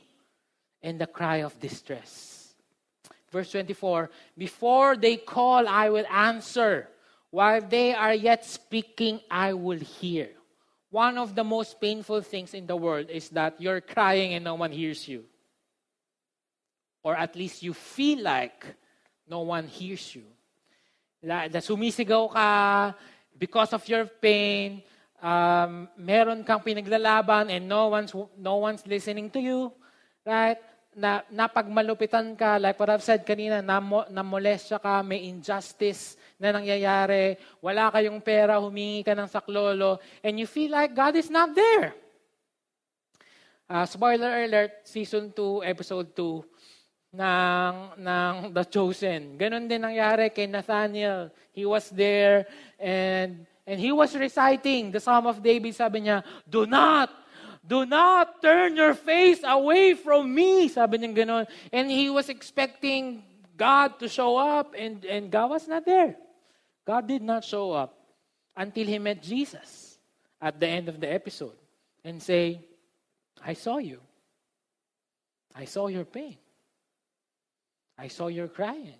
[0.83, 2.36] and the cry of distress.
[3.37, 6.88] Verse 24 Before they call, I will answer.
[7.29, 10.31] While they are yet speaking, I will hear.
[10.88, 14.55] One of the most painful things in the world is that you're crying and no
[14.55, 15.29] one hears you.
[17.05, 18.64] Or at least you feel like
[19.29, 20.25] no one hears you.
[21.20, 22.94] Na sumisigaw ka
[23.37, 24.81] because of your pain,
[25.20, 29.72] um, meron kang pinaglalaban and no one's, no one's listening to you,
[30.25, 30.57] right?
[30.96, 37.37] Na, napagmalupitan ka, like what I've said kanina, namo, namolestya ka, may injustice na nangyayari,
[37.61, 41.92] wala kayong pera, humingi ka ng saklolo, and you feel like God is not there.
[43.68, 46.40] Uh, spoiler alert, season 2, episode 2,
[47.12, 49.37] ng, ng The Chosen.
[49.37, 51.28] Ganon din nangyari kay Nathaniel.
[51.52, 52.48] He was there
[52.80, 55.74] and And he was reciting the Psalm of David.
[55.74, 57.11] Sabi niya, Do not,
[57.66, 60.68] do not turn your face away from me.
[60.68, 61.46] Sabi niya gano'n.
[61.72, 63.22] And he was expecting
[63.57, 66.16] God to show up and, and God was not there.
[66.87, 67.98] God did not show up
[68.57, 69.98] until he met Jesus
[70.40, 71.57] at the end of the episode
[72.05, 72.61] and say,
[73.42, 74.00] I saw you.
[75.55, 76.37] I saw your pain.
[77.98, 78.94] I saw your crying.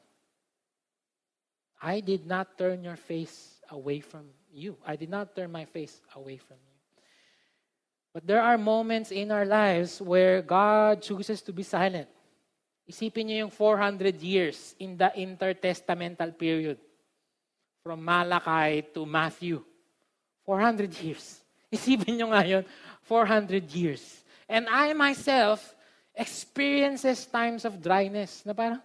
[1.81, 4.76] I did not turn your face away from you.
[4.87, 6.65] I did not turn my face away from you.
[8.16, 12.09] But there are moments in our lives where God chooses to be silent.
[12.88, 16.81] Isipin niyo yung 400 years in the intertestamental period.
[17.85, 19.61] From Malachi to Matthew.
[20.48, 21.44] 400 years.
[21.76, 22.64] Isipin niyo nga yun,
[23.05, 24.24] 400 years.
[24.48, 25.76] And I myself
[26.16, 28.81] experiences times of dryness na parang,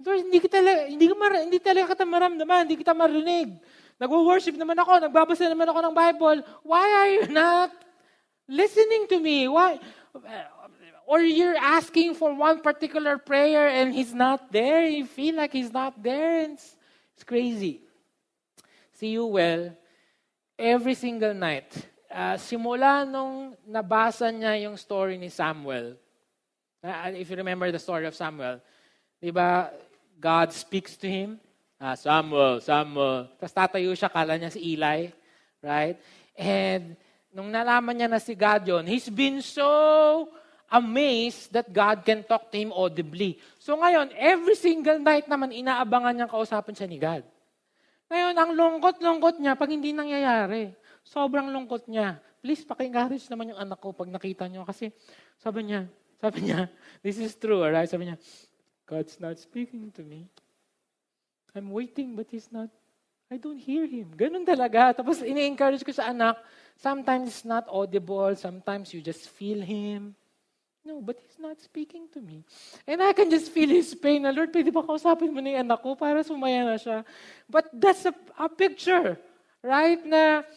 [0.00, 3.52] Lord, hindi kita hindi, ka mar, hindi talaga kita maramdaman, hindi kita marinig.
[4.00, 6.38] Nagwo-worship naman ako, nagbabasa naman ako ng Bible.
[6.64, 7.68] Why are you not
[8.48, 9.48] listening to me?
[9.48, 9.78] Why?
[11.06, 14.88] Or you're asking for one particular prayer and He's not there.
[14.88, 16.50] You feel like He's not there.
[16.50, 16.76] It's,
[17.14, 17.80] it's crazy.
[18.92, 19.76] See you well
[20.58, 21.70] every single night.
[22.10, 25.94] Uh, simula nung nabasa niya yung story ni Samuel.
[26.82, 28.60] Uh, if you remember the story of Samuel,
[29.20, 29.70] di ba,
[30.18, 31.38] God speaks to him
[31.78, 33.30] Ah, Samuel, Samuel.
[33.38, 35.14] Tapos tatayo siya, kala niya si Eli.
[35.62, 35.94] Right?
[36.34, 36.98] And
[37.32, 39.68] nung nalaman niya na si God yun, he's been so
[40.68, 43.40] amazed that God can talk to him audibly.
[43.56, 47.24] So ngayon, every single night naman, inaabangan niyang kausapan siya ni God.
[48.08, 50.72] Ngayon, ang lungkot-lungkot niya pag hindi nangyayari.
[51.04, 52.20] Sobrang lungkot niya.
[52.40, 54.64] Please, paki-encourage naman yung anak ko pag nakita niyo.
[54.64, 54.92] Kasi
[55.36, 55.88] sabi niya,
[56.20, 56.68] sabi niya,
[57.04, 57.88] this is true, right?
[57.88, 58.16] Sabi niya,
[58.88, 60.28] God's not speaking to me.
[61.52, 62.72] I'm waiting, but he's not,
[63.28, 64.08] I don't hear him.
[64.16, 64.90] Ganun talaga.
[64.98, 66.40] Tapos ini-encourage ko sa anak,
[66.80, 70.16] sometimes it's not audible, sometimes you just feel him.
[70.80, 72.40] No, but he's not speaking to me.
[72.88, 74.24] And I can just feel his pain.
[74.24, 77.04] Na, Lord, pwede ba kausapin mo na yung anak ko para sumaya na siya?
[77.44, 79.20] But that's a, a picture,
[79.60, 80.00] right?
[80.08, 80.48] Na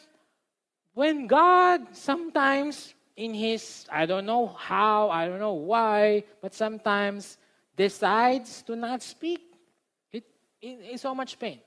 [0.95, 7.35] when God sometimes in his, I don't know how, I don't know why, but sometimes
[7.75, 9.43] decides to not speak
[10.61, 11.59] in, in so much pain.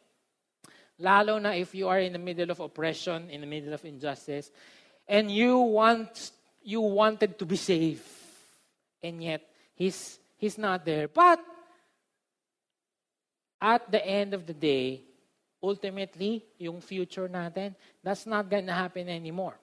[0.99, 4.51] Lalo na if you are in the middle of oppression, in the middle of injustice,
[5.09, 6.31] and you want
[6.63, 8.05] you wanted to be safe,
[9.03, 9.43] and yet
[9.75, 11.09] he's he's not there.
[11.09, 11.43] But
[13.61, 15.03] at the end of the day,
[15.65, 17.73] ultimately, yung future natin,
[18.05, 19.57] that's not gonna happen anymore.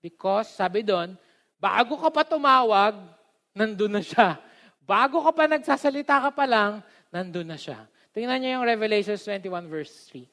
[0.00, 1.16] Because, sabi doon,
[1.60, 2.96] bago ka pa tumawag,
[3.52, 4.40] nandun na siya.
[4.84, 6.80] Bago ka pa nagsasalita ka pa lang,
[7.12, 7.84] nandun na siya.
[8.16, 10.24] Tingnan niyo yung Revelation 21 verse 3.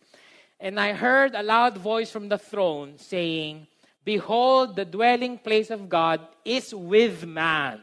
[0.62, 3.66] And I heard a loud voice from the throne saying,
[4.06, 7.82] Behold, the dwelling place of God is with man.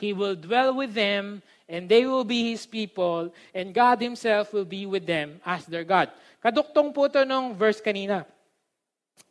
[0.00, 4.64] He will dwell with them, and they will be His people, and God Himself will
[4.64, 6.08] be with them as their God.
[6.40, 8.24] Kaduktong po ito nung verse kanina.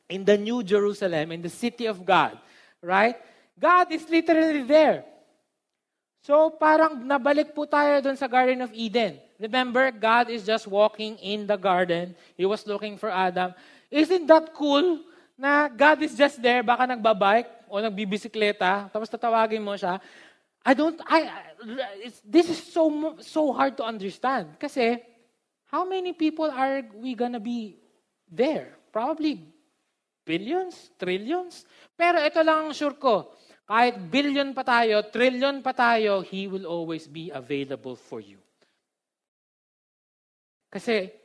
[0.05, 2.38] In the New Jerusalem, in the city of God.
[2.86, 3.17] Right?
[3.57, 5.05] God is literally there.
[6.21, 9.24] So parang nabalik po tayo doon sa Garden of Eden.
[9.39, 12.15] Remember, God is just walking in the garden.
[12.39, 13.53] He was looking for Adam.
[13.91, 15.03] Isn't that cool
[15.36, 19.99] na God is just there, baka nagbabike o nagbibisikleta, tapos tatawagin mo siya.
[20.65, 21.29] I don't, I,
[22.25, 22.89] this is so,
[23.21, 24.57] so hard to understand.
[24.57, 24.97] Kasi,
[25.69, 27.77] how many people are we gonna be
[28.31, 28.73] there?
[28.89, 29.43] Probably
[30.25, 31.67] billions, trillions.
[31.93, 33.36] Pero ito lang ang sure ko.
[33.65, 38.41] Kahit billion pa tayo, trillion pa tayo, He will always be available for you.
[40.76, 41.15] Kasi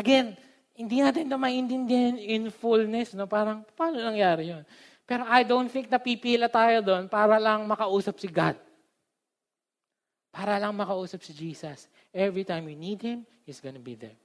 [0.00, 0.32] Again,
[0.72, 3.12] hindi natin na maintindihan in fullness.
[3.12, 3.28] No?
[3.28, 4.64] Parang, paano nangyari yun?
[5.04, 8.56] Pero I don't think na pipila tayo doon para lang makausap si God.
[10.30, 11.90] Para lang makausap si Jesus.
[12.14, 14.16] Every time we need Him, He's gonna be there.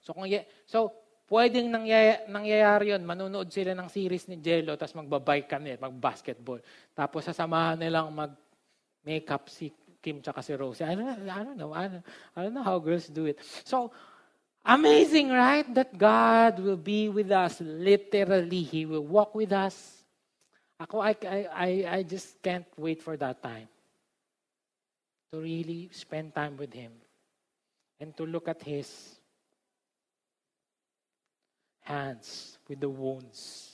[0.00, 0.30] So, kung,
[0.64, 0.94] so
[1.26, 6.62] pwedeng nangyay, nangyayari yun, manunood sila ng series ni Jello, tapos magbabike kami, mag-basketball.
[6.94, 10.84] Tapos sasamahan nilang mag-makeup si Kim tsaka si Rosie.
[10.84, 11.72] I don't, I don't know.
[11.72, 12.04] I don't,
[12.36, 13.38] I don't know how girls do it.
[13.64, 13.92] So,
[14.64, 15.66] Amazing, right?
[15.74, 18.62] That God will be with us literally.
[18.62, 20.04] He will walk with us.
[20.78, 23.68] Ako, I, I, I just can't wait for that time
[25.32, 26.92] to really spend time with Him
[27.98, 29.16] and to look at His
[31.80, 33.70] hands with the wounds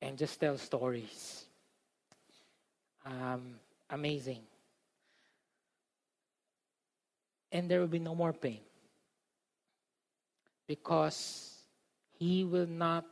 [0.00, 1.44] and just tell stories.
[3.04, 3.60] Um,
[3.90, 4.42] amazing
[7.52, 8.60] and there will be no more pain.
[10.66, 11.64] Because
[12.18, 13.04] he will not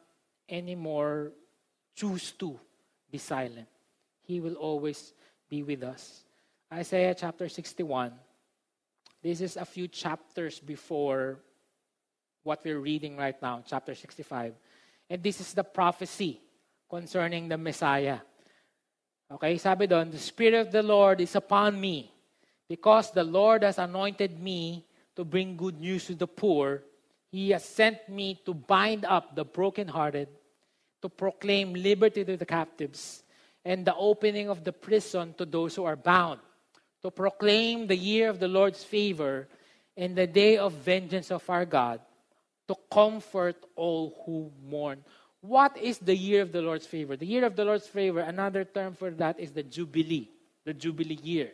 [0.48, 1.32] anymore
[1.94, 2.58] choose to
[3.10, 3.66] be silent.
[4.22, 5.12] He will always
[5.48, 6.22] be with us.
[6.72, 8.12] Isaiah chapter 61.
[9.22, 11.40] This is a few chapters before
[12.44, 14.54] what we're reading right now, chapter 65.
[15.10, 16.40] And this is the prophecy
[16.88, 18.18] concerning the Messiah.
[19.28, 22.08] Okay, sabi doon, the Spirit of the Lord is upon me
[22.64, 26.82] because the Lord has anointed me to bring good news to the poor,
[27.28, 30.28] He has sent me to bind up the brokenhearted,
[31.02, 33.22] to proclaim liberty to the captives,
[33.64, 36.40] and the opening of the prison to those who are bound,
[37.02, 39.48] to proclaim the year of the Lord's favor
[39.96, 42.00] and the day of vengeance of our God,
[42.66, 45.04] to comfort all who mourn.
[45.40, 47.16] What is the year of the Lord's favor?
[47.16, 50.28] The year of the Lord's favor, another term for that is the Jubilee,
[50.64, 51.50] the Jubilee year.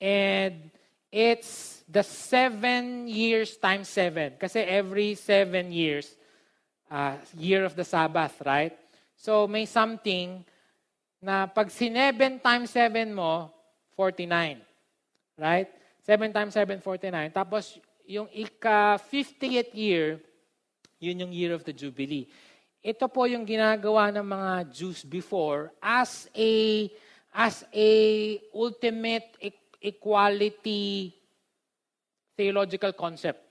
[0.00, 0.70] And
[1.12, 4.34] it's the seven years times seven.
[4.40, 6.16] Kasi every seven years,
[6.90, 8.76] uh, year of the Sabbath, right?
[9.16, 10.44] So may something
[11.20, 13.52] na pag sineben times seven mo,
[14.00, 14.56] 49.
[15.36, 15.68] Right?
[16.04, 17.30] 7 times 7, 49.
[17.30, 20.20] Tapos yung ika-50th year,
[20.98, 22.28] yun yung year of the Jubilee.
[22.80, 26.88] Ito po yung ginagawa ng mga Jews before as a
[27.30, 27.90] as a
[28.56, 29.36] ultimate
[29.84, 31.12] equality
[32.40, 33.44] theological concept.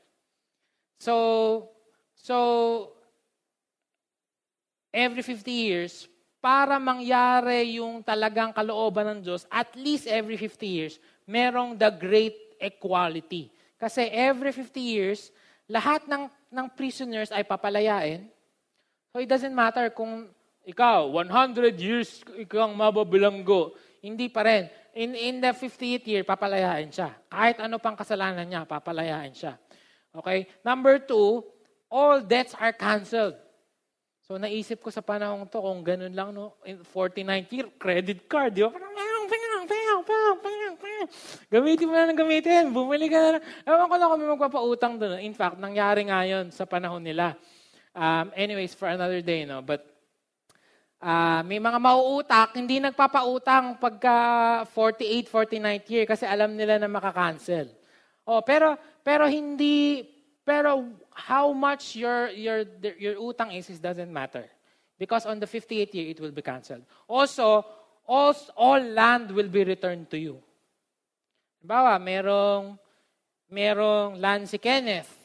[0.97, 1.69] So,
[2.17, 2.37] so
[4.89, 6.09] every 50 years,
[6.41, 10.97] para mangyari yung talagang kalooban ng Diyos, at least every 50 years,
[11.29, 13.53] merong the great equality.
[13.77, 15.29] Kasi every 50 years,
[15.69, 18.25] lahat ng, ng prisoners ay papalayain.
[19.09, 20.29] So it doesn't matter kung
[20.65, 23.73] ikaw, 100 years ikaw ang mababilanggo.
[23.99, 27.13] Hindi pa rin in, in the 50th year, papalayain siya.
[27.29, 29.57] Kahit ano pang kasalanan niya, papalayain siya.
[30.13, 30.45] Okay?
[30.61, 31.41] Number two,
[31.89, 33.37] all debts are canceled.
[34.29, 38.53] So naisip ko sa panahon to, kung ganun lang, no, in 49th year, credit card,
[38.53, 38.69] di ba?
[38.69, 38.89] Parang.
[41.49, 42.63] Gamitin mo na ng gamitin.
[42.69, 43.39] Bumili ka na.
[43.65, 45.17] Ewan ko na may magpapautang doon.
[45.25, 47.33] In fact, nangyari nga yun sa panahon nila.
[47.99, 49.59] Um, anyways, for another day, no?
[49.59, 49.83] But
[50.99, 57.71] Uh, may mga mauutak, hindi nagpapautang pagka 48, 49th year kasi alam nila na makakancel.
[58.27, 60.03] Oh, pero pero hindi
[60.43, 62.67] pero how much your your
[62.99, 64.43] your utang is, is doesn't matter.
[64.99, 66.83] Because on the 58th year it will be canceled.
[67.07, 67.63] Also,
[68.03, 70.35] all, all land will be returned to you.
[71.63, 72.75] Bawa, merong
[73.47, 75.18] merong land si Kenneth.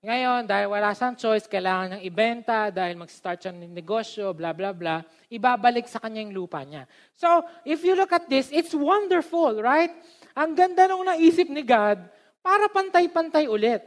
[0.00, 4.72] Ngayon, dahil wala siyang choice, kailangan niyang ibenta, dahil mag-start siya ng negosyo, bla bla
[4.72, 6.88] bla, ibabalik sa kanya yung lupa niya.
[7.12, 9.92] So, if you look at this, it's wonderful, right?
[10.32, 12.00] Ang ganda nung naisip ni God,
[12.40, 13.84] para pantay-pantay ulit.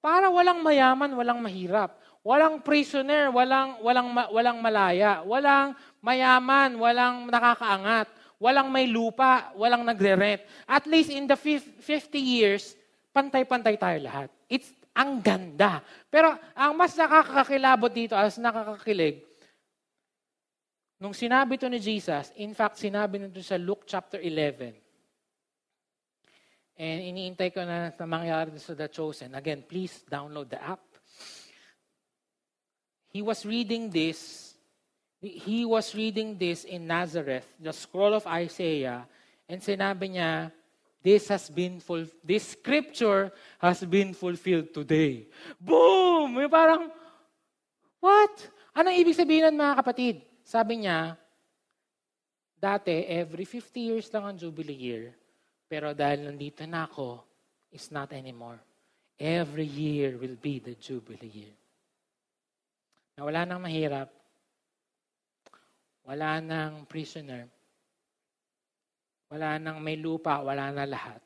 [0.00, 1.92] Para walang mayaman, walang mahirap.
[2.24, 5.20] Walang prisoner, walang, walang, walang malaya.
[5.28, 8.08] Walang mayaman, walang nakakaangat.
[8.40, 10.40] Walang may lupa, walang nagre-rent.
[10.64, 11.84] At least in the 50
[12.16, 12.72] years,
[13.12, 14.32] pantay-pantay tayo lahat.
[14.48, 15.82] It's ang ganda.
[16.10, 19.22] Pero ang mas nakakakilabot dito, as nakakakilig,
[21.00, 24.76] nung sinabi to ni Jesus, in fact, sinabi nito sa Luke chapter 11.
[26.80, 29.36] And iniintay ko na na mangyari sa The Chosen.
[29.36, 30.80] Again, please download the app.
[33.12, 34.48] He was reading this.
[35.20, 39.04] He was reading this in Nazareth, the scroll of Isaiah,
[39.44, 40.48] and sinabi niya,
[41.00, 45.32] This has been full, this scripture has been fulfilled today.
[45.56, 46.36] Boom!
[46.36, 46.92] May parang,
[47.98, 48.34] what?
[48.76, 50.16] Anong ibig sabihin nun mga kapatid?
[50.44, 51.16] Sabi niya,
[52.60, 55.04] dati, every 50 years lang ang Jubilee year.
[55.64, 57.24] Pero dahil nandito na ako,
[57.72, 58.60] it's not anymore.
[59.20, 61.54] every year will be the Jubilee year.
[63.20, 64.08] Na wala nang mahirap,
[66.08, 67.44] wala nang prisoner,
[69.30, 71.22] wala nang may lupa, wala na lahat.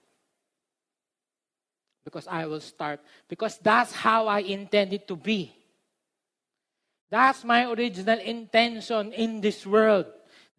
[2.05, 3.01] Because I will start.
[3.27, 5.51] Because that's how I intend it to be.
[7.09, 10.05] That's my original intention in this world.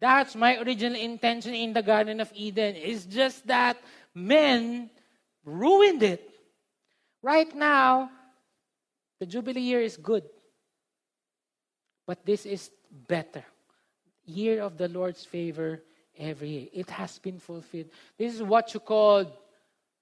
[0.00, 2.74] That's my original intention in the Garden of Eden.
[2.74, 3.78] It's just that
[4.14, 4.90] men
[5.44, 6.28] ruined it.
[7.22, 8.10] Right now,
[9.20, 10.24] the Jubilee year is good.
[12.06, 13.44] But this is better.
[14.24, 15.82] Year of the Lord's favor
[16.18, 16.66] every year.
[16.72, 17.88] It has been fulfilled.
[18.18, 19.24] This is what you call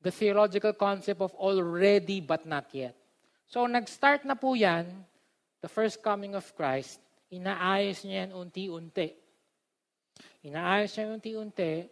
[0.03, 2.95] the theological concept of already but not yet.
[3.47, 4.87] So, nag-start na po yan,
[5.61, 7.01] the first coming of Christ,
[7.33, 9.09] inaayos niya yan unti-unti.
[10.45, 11.89] Inaayos niya unti-unti,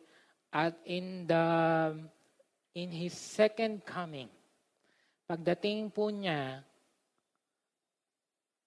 [0.53, 1.45] at in the
[2.75, 4.29] in His second coming,
[5.29, 6.65] pagdating po niya,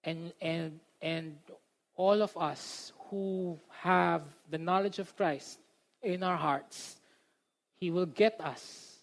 [0.06, 1.34] and, and, and
[1.98, 5.58] all of us who have the knowledge of Christ
[6.02, 6.96] in our hearts,
[7.76, 8.96] He will get us.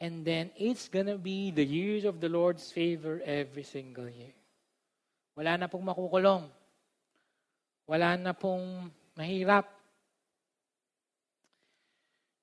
[0.00, 4.32] And then it's gonna be the years of the Lord's favor every single year.
[5.36, 6.48] Wala na pong makukulong.
[7.84, 9.68] Wala na pong mahirap.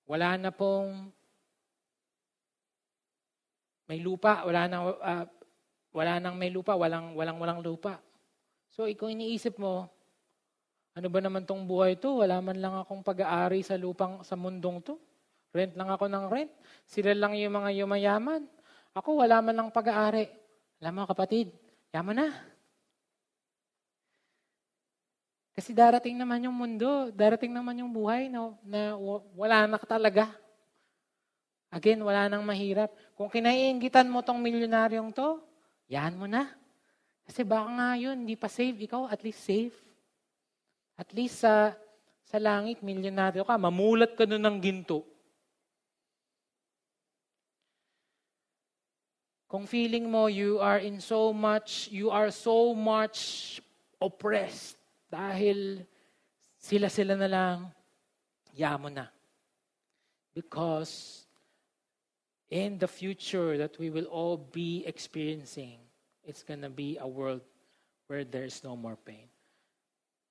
[0.07, 1.11] Wala na pong
[3.87, 5.25] may lupa, wala nang uh,
[5.95, 7.97] wala nang may lupa, walang walang walang lupa.
[8.75, 9.87] So ikaw iniisip mo,
[10.97, 12.25] ano ba naman tong buhay to?
[12.25, 14.97] Wala man lang akong pag-aari sa lupang sa mundong to.
[15.53, 16.49] Rent lang ako ng rent.
[16.89, 18.41] Sila lang yung mga yumayaman.
[18.97, 20.25] Ako wala man lang pag-aari.
[20.81, 21.53] Alam mo kapatid,
[21.93, 22.27] yaman na.
[25.53, 28.97] Kasi darating naman yung mundo, darating naman yung buhay no, na
[29.37, 30.33] wala na talaga.
[31.69, 32.89] Again, wala nang mahirap.
[33.13, 35.41] Kung kinaiingitan mo tong milyonaryong to,
[35.89, 36.49] yan mo na.
[37.25, 38.77] Kasi baka nga yun, hindi pa save.
[38.81, 39.86] Ikaw, at least save.
[40.97, 41.77] At least sa,
[42.25, 43.55] sa langit, milyonaryo ka.
[43.55, 45.05] Mamulat ka nun ng ginto.
[49.47, 53.61] Kung feeling mo you are in so much, you are so much
[54.01, 54.75] oppressed
[55.07, 55.87] dahil
[56.59, 57.57] sila-sila na lang,
[58.51, 59.07] yamo na.
[60.35, 61.23] Because
[62.51, 65.79] in the future that we will all be experiencing,
[66.27, 67.41] it's going to be a world
[68.11, 69.31] where there's no more pain.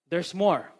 [0.09, 0.71] There's more.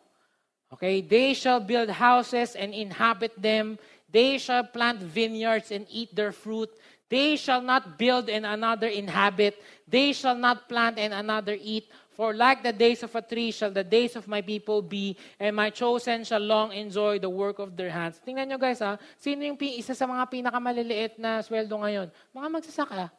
[0.73, 3.79] Okay, they shall build houses and inhabit them.
[4.11, 6.71] They shall plant vineyards and eat their fruit.
[7.09, 9.63] They shall not build and another inhabit.
[9.87, 11.87] They shall not plant and another eat.
[12.17, 15.53] For like the days of a tree shall the days of my people be, and
[15.53, 18.17] my chosen shall long enjoy the work of their hands.
[18.25, 22.09] Tingnan nyo guys ha, sino yung isa sa mga pinakamaliliit na sweldo ngayon?
[22.33, 23.13] Mga magsasaka.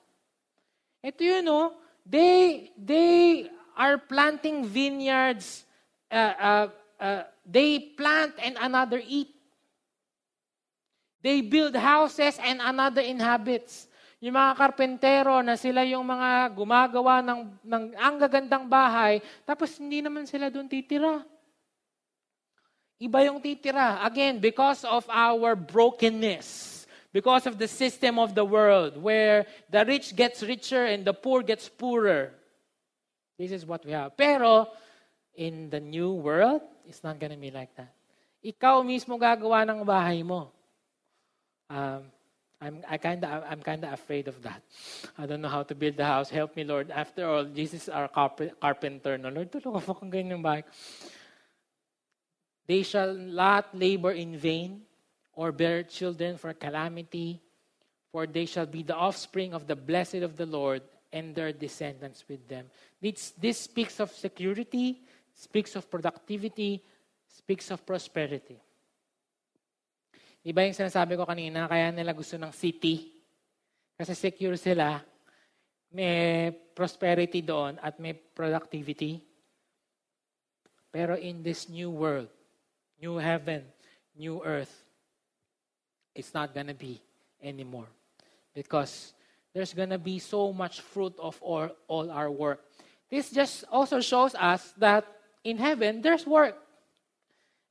[1.06, 3.46] Ito yun no, they, they
[3.78, 5.67] are planting vineyards,
[6.12, 6.68] uh, uh,
[7.00, 9.34] uh, they plant and another eat.
[11.22, 13.88] They build houses and another inhabits.
[14.18, 20.02] Yung mga karpentero na sila yung mga gumagawa ng, ng ang gagandang bahay, tapos hindi
[20.02, 21.22] naman sila doon titira.
[22.98, 24.02] Iba yung titira.
[24.02, 26.78] Again, because of our brokenness.
[27.14, 31.42] Because of the system of the world where the rich gets richer and the poor
[31.42, 32.34] gets poorer.
[33.40, 34.18] This is what we have.
[34.18, 34.70] Pero,
[35.38, 37.94] in the new world, it's not gonna be like that.
[38.42, 40.50] Ikaw mismo gagawa ng bahay mo.
[41.70, 42.10] Um,
[42.58, 44.66] I'm I kind of I'm kind of afraid of that.
[45.14, 46.34] I don't know how to build the house.
[46.34, 46.90] Help me, Lord.
[46.90, 49.18] After all, Jesus is our carpenter.
[49.22, 50.66] No, Lord, tulungan mo kung ganyan bahay.
[52.66, 54.84] They shall not labor in vain
[55.38, 57.40] or bear children for calamity,
[58.12, 60.82] for they shall be the offspring of the blessed of the Lord
[61.14, 62.68] and their descendants with them.
[63.00, 65.07] This, this speaks of security,
[65.38, 66.82] speaks of productivity,
[67.30, 68.58] speaks of prosperity.
[70.42, 73.14] Iba yung sinasabi ko kanina, kaya nila gusto ng city.
[73.94, 74.98] Kasi secure sila,
[75.94, 79.22] may prosperity doon at may productivity.
[80.90, 82.32] Pero in this new world,
[82.98, 83.62] new heaven,
[84.18, 84.72] new earth,
[86.18, 86.98] it's not gonna be
[87.44, 87.90] anymore.
[88.56, 89.14] Because
[89.54, 92.66] there's gonna be so much fruit of all, all our work.
[93.10, 95.06] This just also shows us that
[95.48, 96.60] in heaven, there's work.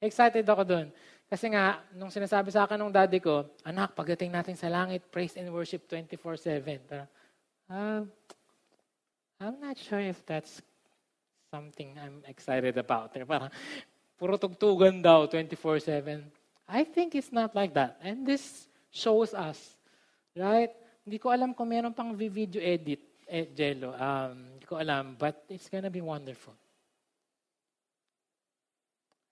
[0.00, 0.88] Excited ako doon.
[1.28, 5.36] Kasi nga, nung sinasabi sa akin ng daddy ko, anak, pagdating natin sa langit, praise
[5.36, 6.80] and worship 24-7.
[7.68, 8.06] Uh,
[9.36, 10.62] I'm not sure if that's
[11.52, 13.12] something I'm excited about.
[13.12, 13.52] Parang,
[14.16, 16.24] puro tugtugan daw 24-7.
[16.70, 18.00] I think it's not like that.
[18.00, 19.76] And this shows us,
[20.32, 20.70] right,
[21.06, 22.98] Hindi ko alam kung meron pang video edit,
[23.30, 23.94] eh, Jello.
[23.94, 26.50] Um, hindi ko alam, but it's gonna be wonderful.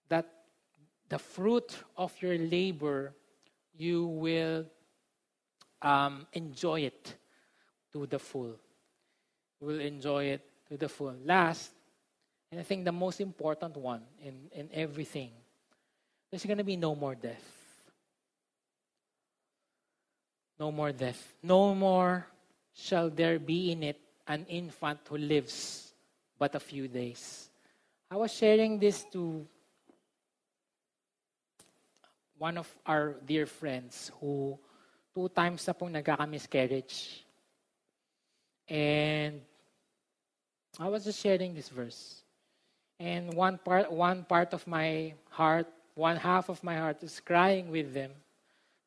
[0.09, 0.27] That
[1.09, 3.15] the fruit of your labor,
[3.77, 4.67] you will
[5.83, 7.15] um, enjoy it
[7.93, 8.57] to the full.
[9.61, 11.15] You will enjoy it to the full.
[11.25, 11.71] Last,
[12.51, 15.31] and I think the most important one in, in everything,
[16.31, 17.45] there's going to be no more death.
[20.59, 21.35] No more death.
[21.43, 22.27] No more
[22.75, 25.93] shall there be in it an infant who lives
[26.39, 27.49] but a few days.
[28.11, 29.47] I was sharing this to
[32.39, 34.59] one of our dear friends who
[35.15, 37.23] two times na pong nagkaka-miscarriage.
[38.67, 39.41] And
[40.79, 42.23] I was just sharing this verse.
[42.99, 47.71] And one part, one part of my heart, one half of my heart is crying
[47.71, 48.11] with them.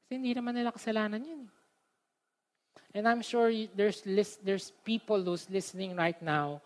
[0.04, 1.48] Kasi hindi naman nila kasalanan yun.
[1.48, 3.00] Eh.
[3.00, 4.02] And I'm sure there's,
[4.44, 6.62] there's people who's listening right now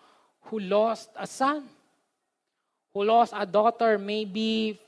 [0.50, 1.66] who lost a son,
[2.94, 4.80] who lost a daughter, maybe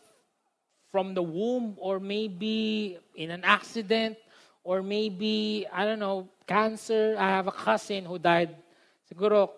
[0.94, 4.16] from the womb, or maybe in an accident,
[4.64, 7.16] or maybe, I don't know, cancer.
[7.18, 8.54] I have a cousin who died,
[9.10, 9.50] siguro,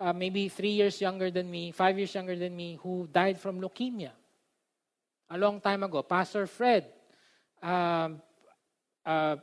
[0.00, 3.60] uh, maybe three years younger than me, five years younger than me, who died from
[3.60, 4.10] leukemia
[5.30, 6.02] a long time ago.
[6.02, 6.90] Pastor Fred
[7.62, 8.20] um,
[9.06, 9.36] uh,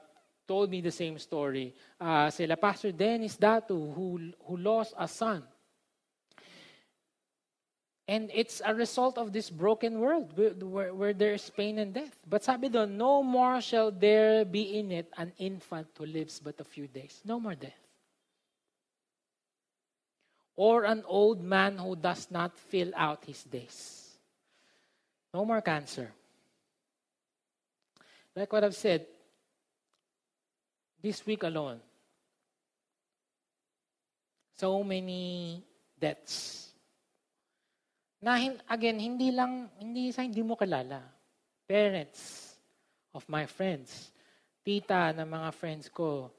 [0.45, 1.73] told me the same story.
[1.97, 5.43] Uh, sila Pastor Dennis Datu, who, who lost a son.
[8.07, 12.15] And it's a result of this broken world where, where there is pain and death.
[12.25, 16.55] But sabi doon, no more shall there be in it an infant who lives but
[16.61, 17.19] a few days.
[17.25, 17.75] No more death.
[20.55, 24.15] Or an old man who does not fill out his days.
[25.33, 26.09] No more cancer.
[28.33, 29.05] Like what I've said,
[31.01, 31.79] this week alone,
[34.57, 35.61] so many
[35.99, 36.66] deaths.
[38.17, 41.05] Na, again, hindi lang, hindi sa hindi mo kalala.
[41.69, 42.49] Parents
[43.13, 44.09] of my friends,
[44.65, 46.33] tita ng mga friends ko,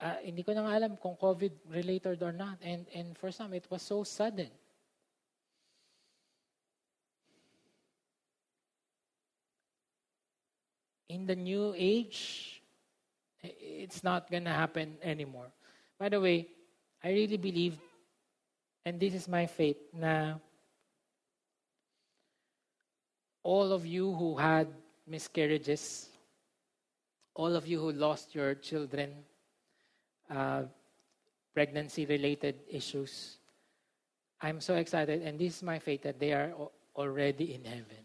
[0.00, 2.60] uh, hindi ko na nga alam kung COVID-related or not.
[2.60, 4.50] And, and for some, it was so sudden.
[11.08, 12.60] In the new age,
[13.40, 15.48] it's not going to happen anymore.
[15.96, 16.48] By the way,
[17.02, 17.80] I really believe,
[18.84, 20.34] and this is my faith, na
[23.42, 24.68] all of you who had
[25.06, 26.08] miscarriages,
[27.34, 29.14] all of you who lost your children,
[30.30, 30.62] uh,
[31.54, 33.38] pregnancy related issues,
[34.40, 36.54] I'm so excited, and this is my faith that they are
[36.94, 38.02] already in heaven.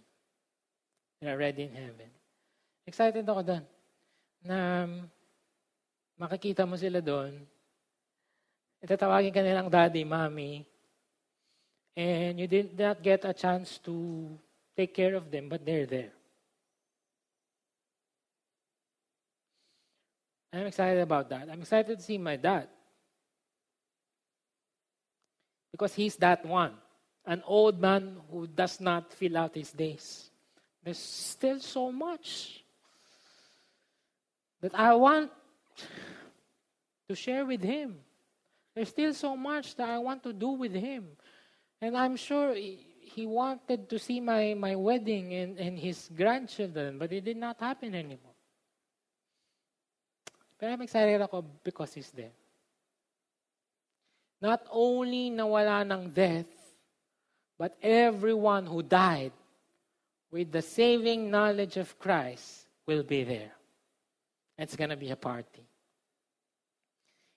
[1.22, 2.10] They're already in heaven.
[2.88, 3.64] Excited ako doon.
[4.42, 4.90] Na
[6.18, 7.46] makikita mo sila doon,
[8.84, 10.68] itatawagin ka nilang daddy, mommy,
[11.96, 14.28] and you did not get a chance to
[14.76, 16.12] take care of them, but they're there.
[20.52, 21.50] I'm excited about that.
[21.50, 22.68] I'm excited to see my dad.
[25.72, 26.74] Because he's that one,
[27.26, 30.30] an old man who does not fill out his days.
[30.84, 32.64] There's still so much
[34.62, 35.32] that I want
[37.08, 38.00] to share with Him.
[38.76, 41.06] There's still so much that I want to do with Him.
[41.82, 47.12] And I'm sure He wanted to see my, my wedding and, and His grandchildren, but
[47.12, 48.34] it did not happen anymore.
[50.60, 51.22] But I'm excited
[51.64, 52.32] because He's there.
[54.42, 56.48] Not only nawala ng death,
[57.58, 59.32] but everyone who died
[60.32, 63.52] with the saving knowledge of Christ will be there.
[64.58, 65.64] It's going to be a party.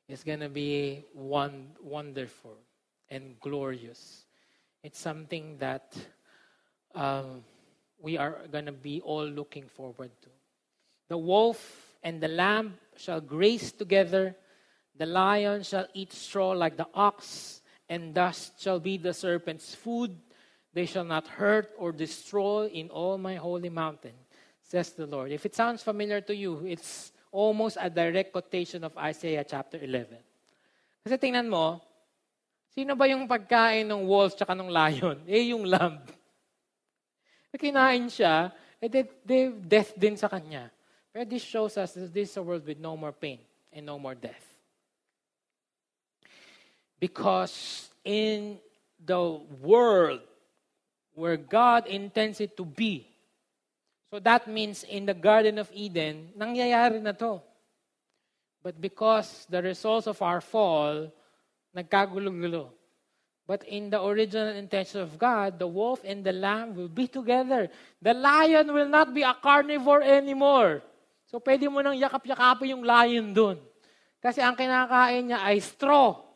[0.09, 2.57] It's going to be one, wonderful
[3.11, 4.25] and glorious.
[4.85, 5.97] It's something that
[6.95, 7.43] um,
[8.01, 10.29] we are going to be all looking forward to.
[11.09, 14.37] The wolf and the lamb shall graze together.
[14.97, 20.17] The lion shall eat straw like the ox, and dust shall be the serpent's food.
[20.73, 24.15] They shall not hurt or destroy in all my holy mountain,
[24.63, 25.33] says the Lord.
[25.33, 30.17] If it sounds familiar to you, it's almost a direct quotation of Isaiah chapter 11.
[31.05, 31.85] Kasi tingnan mo,
[32.73, 35.21] sino ba yung pagkain ng wolf tsaka ng lion?
[35.29, 36.01] Eh, yung lamb.
[37.57, 40.69] Kinain siya, eh, they, they, death din sa kanya.
[41.13, 43.41] Pero this shows us that this is a world with no more pain
[43.73, 44.45] and no more death.
[47.01, 48.61] Because in
[49.01, 50.21] the world
[51.17, 53.09] where God intends it to be,
[54.11, 57.43] So that means in the Garden of Eden, nangyayari na to.
[58.63, 61.11] But because the results of our fall,
[61.75, 62.71] nagkagulo-gulo.
[63.47, 67.71] But in the original intention of God, the wolf and the lamb will be together.
[68.03, 70.83] The lion will not be a carnivore anymore.
[71.31, 73.59] So pwede mo nang yakap-yakapin yung lion dun.
[74.19, 76.27] Kasi ang kinakain niya ay straw.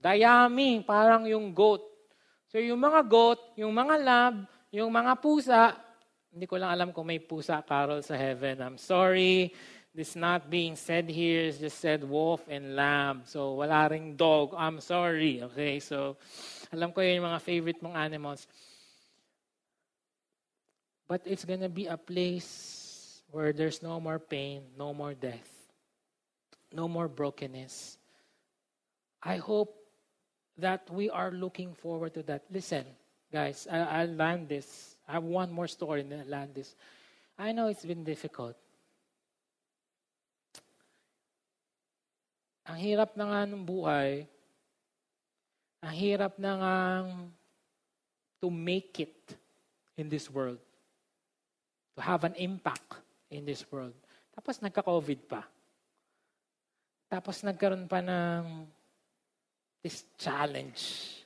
[0.00, 1.84] Dayami, parang yung goat.
[2.48, 5.76] So yung mga goat, yung mga lamb, yung mga pusa,
[6.32, 8.60] hindi ko lang alam kung may pusa, Carol, sa heaven.
[8.60, 9.52] I'm sorry.
[9.94, 11.48] This not being said here.
[11.48, 13.22] It's just said wolf and lamb.
[13.24, 14.54] So, wala ring dog.
[14.54, 15.42] I'm sorry.
[15.42, 15.80] Okay?
[15.80, 16.20] So,
[16.70, 18.46] alam ko yung mga favorite mong animals.
[21.08, 25.48] But it's gonna be a place where there's no more pain, no more death,
[26.72, 27.96] no more brokenness.
[29.22, 29.74] I hope
[30.58, 32.44] that we are looking forward to that.
[32.52, 32.84] Listen,
[33.32, 34.97] guys, I, I'll land this.
[35.08, 36.76] I have one more story and then I'll land this.
[37.38, 38.54] I know it's been difficult.
[42.68, 44.28] Ang hirap na nga ng buhay,
[45.80, 46.76] ang hirap na nga
[48.44, 49.16] to make it
[49.96, 50.60] in this world.
[51.96, 53.00] To have an impact
[53.32, 53.96] in this world.
[54.36, 55.42] Tapos nagka-COVID pa.
[57.08, 58.68] Tapos nagkaroon pa ng
[59.80, 61.16] this challenge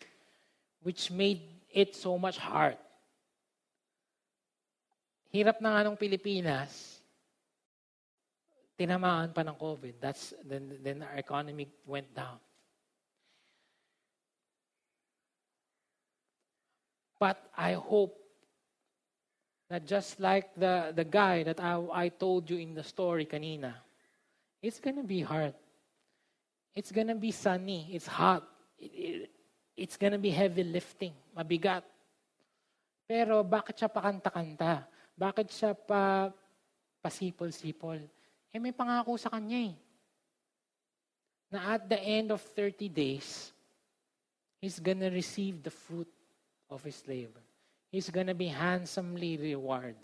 [0.86, 1.42] which made
[1.74, 2.78] it so much hard.
[5.32, 7.00] Hirap na nga ng Pilipinas,
[8.76, 9.96] tinamaan pa ng COVID.
[9.96, 12.36] That's, then, then our economy went down.
[17.16, 18.12] But I hope
[19.70, 23.72] that just like the, the guy that I, I told you in the story kanina,
[24.60, 25.54] it's gonna be hard.
[26.74, 27.88] It's gonna be sunny.
[27.92, 28.44] It's hot.
[28.76, 29.30] It, it,
[29.76, 31.12] it's gonna be heavy lifting.
[31.32, 31.84] Mabigat.
[33.08, 34.91] Pero bakit siya pakanta-kanta?
[35.22, 36.34] Bakit siya pa
[36.98, 38.02] pasipol-sipol?
[38.50, 39.74] Eh may pangako sa kanya eh.
[41.54, 43.54] Na at the end of 30 days,
[44.58, 46.10] he's gonna receive the fruit
[46.66, 47.38] of his labor.
[47.94, 50.02] He's gonna be handsomely rewarded.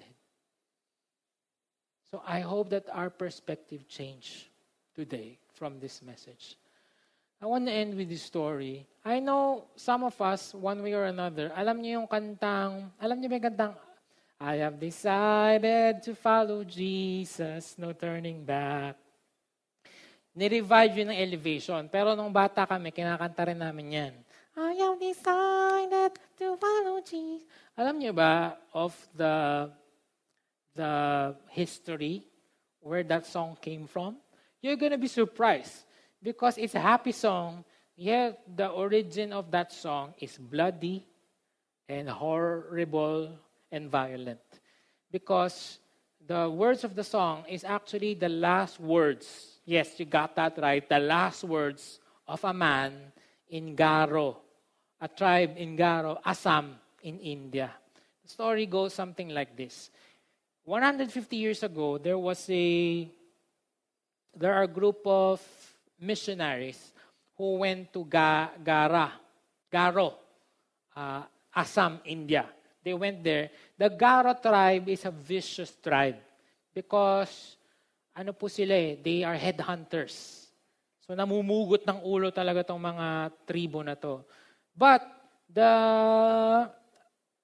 [2.15, 4.47] So I hope that our perspective change
[4.95, 6.55] today from this message.
[7.43, 8.87] I want to end with this story.
[9.03, 13.31] I know some of us, one way or another, alam niyo yung kantang, alam niyo
[13.31, 13.75] ba yung kantang
[14.39, 18.95] I have decided to follow Jesus, no turning back.
[20.39, 21.83] Ni-revive yun ng elevation.
[21.91, 24.15] Pero nung bata kami, kinakanta rin namin yan.
[24.55, 27.43] I have decided to follow Jesus.
[27.75, 29.67] Alam niyo ba of the
[30.79, 32.23] the history
[32.79, 34.23] where that song came from?
[34.63, 35.83] You're gonna be surprised
[36.23, 37.67] because it's a happy song,
[37.99, 41.03] yet the origin of that song is bloody
[41.91, 43.35] and horrible
[43.71, 44.41] and violent.
[45.11, 45.79] Because
[46.27, 49.61] the words of the song is actually the last words.
[49.65, 50.87] Yes, you got that right.
[50.87, 52.93] The last words of a man
[53.49, 54.37] in Garo,
[55.01, 57.71] a tribe in Garo, Assam in India.
[58.23, 59.91] The story goes something like this.
[60.65, 63.09] 150 years ago, there was a
[64.37, 65.41] there are a group of
[65.99, 66.93] missionaries
[67.37, 69.13] who went to Ga, Gara,
[69.73, 70.15] Garo,
[70.95, 71.23] uh,
[71.55, 72.47] Assam, India.
[72.89, 73.53] They went there.
[73.77, 76.17] The Garo tribe is a vicious tribe
[76.73, 77.61] because
[78.17, 80.49] ano po sila eh, they are headhunters.
[81.05, 84.25] So namumugot ng ulo talaga tong mga tribo na to.
[84.73, 85.05] But
[85.53, 85.69] the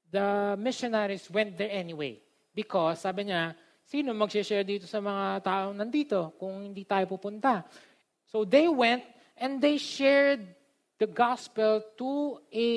[0.09, 2.17] the missionaries went there anyway
[2.57, 3.53] because sabi niya,
[3.85, 7.69] sino mag-share dito sa mga taong nandito kung hindi tayo pupunta?
[8.33, 9.05] So they went
[9.37, 10.41] and they shared
[10.97, 12.69] the gospel to a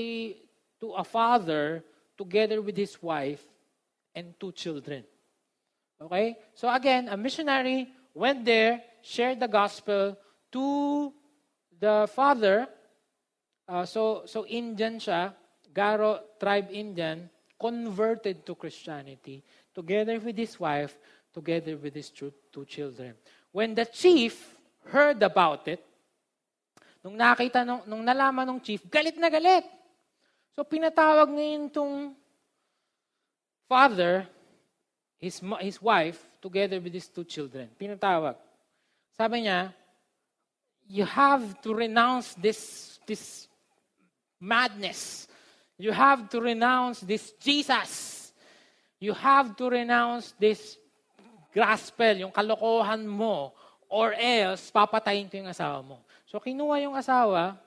[0.83, 1.81] to a father
[2.17, 3.45] together with his wife
[4.13, 5.05] and two children.
[6.01, 6.37] Okay?
[6.53, 10.17] So again, a missionary went there, shared the gospel
[10.51, 11.13] to
[11.79, 12.67] the father.
[13.67, 15.33] Uh, so, so Indian siya,
[15.73, 19.43] Garo tribe Indian, converted to Christianity
[19.73, 20.97] together with his wife,
[21.33, 22.33] together with his two,
[22.65, 23.13] children.
[23.51, 24.57] When the chief
[24.89, 25.85] heard about it,
[27.05, 29.76] nung nakita, nung, nung nalaman ng chief, galit na galit.
[30.57, 32.17] So pinatawag ngayon itong
[33.69, 34.25] father,
[35.21, 37.69] his, his wife, together with his two children.
[37.77, 38.33] Pinatawag.
[39.13, 39.69] Sabi niya,
[40.89, 43.45] you have to renounce this, this
[44.41, 45.29] madness.
[45.77, 48.33] You have to renounce this Jesus.
[48.97, 50.73] You have to renounce this
[51.53, 53.53] gospel, yung kalokohan mo,
[53.85, 56.01] or else papatayin ko yung asawa mo.
[56.25, 57.61] So kinuha yung asawa,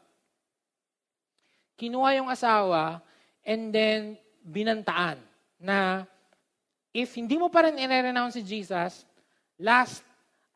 [1.81, 3.01] kinuha yung asawa,
[3.41, 5.16] and then binantaan
[5.57, 6.05] na
[6.93, 9.09] if hindi mo pa rin i-renounce si Jesus,
[9.57, 10.05] last,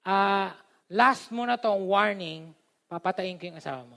[0.05, 0.53] uh,
[0.93, 2.53] last mo na tong warning,
[2.93, 3.97] papatayin ko yung asawa mo.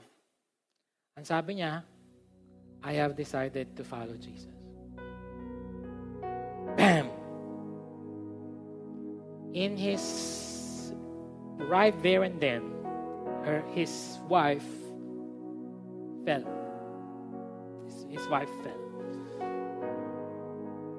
[1.20, 1.84] Ang sabi niya,
[2.80, 4.54] I have decided to follow Jesus.
[6.78, 7.10] Bam!
[9.52, 10.04] In his
[11.66, 12.62] right there and then,
[13.42, 14.64] her his wife
[16.22, 16.57] fell.
[18.08, 18.82] His, wife fell.